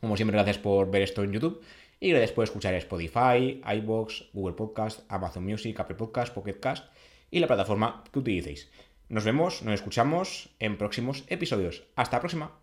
Como 0.00 0.16
siempre, 0.16 0.36
gracias 0.36 0.58
por 0.58 0.90
ver 0.90 1.02
esto 1.02 1.22
en 1.22 1.32
YouTube 1.32 1.62
y 2.00 2.14
por 2.28 2.44
escuchar 2.44 2.74
Spotify, 2.74 3.60
iBox, 3.64 4.30
Google 4.32 4.54
Podcast, 4.54 5.00
Amazon 5.08 5.44
Music, 5.44 5.78
Apple 5.80 5.96
Podcast, 5.96 6.32
Pocket 6.32 6.60
Cast 6.60 6.84
y 7.30 7.40
la 7.40 7.46
plataforma 7.46 8.04
que 8.12 8.18
utilicéis. 8.18 8.70
Nos 9.08 9.24
vemos, 9.24 9.62
nos 9.62 9.74
escuchamos 9.74 10.50
en 10.58 10.76
próximos 10.76 11.24
episodios. 11.28 11.84
Hasta 11.96 12.16
la 12.16 12.20
próxima. 12.20 12.58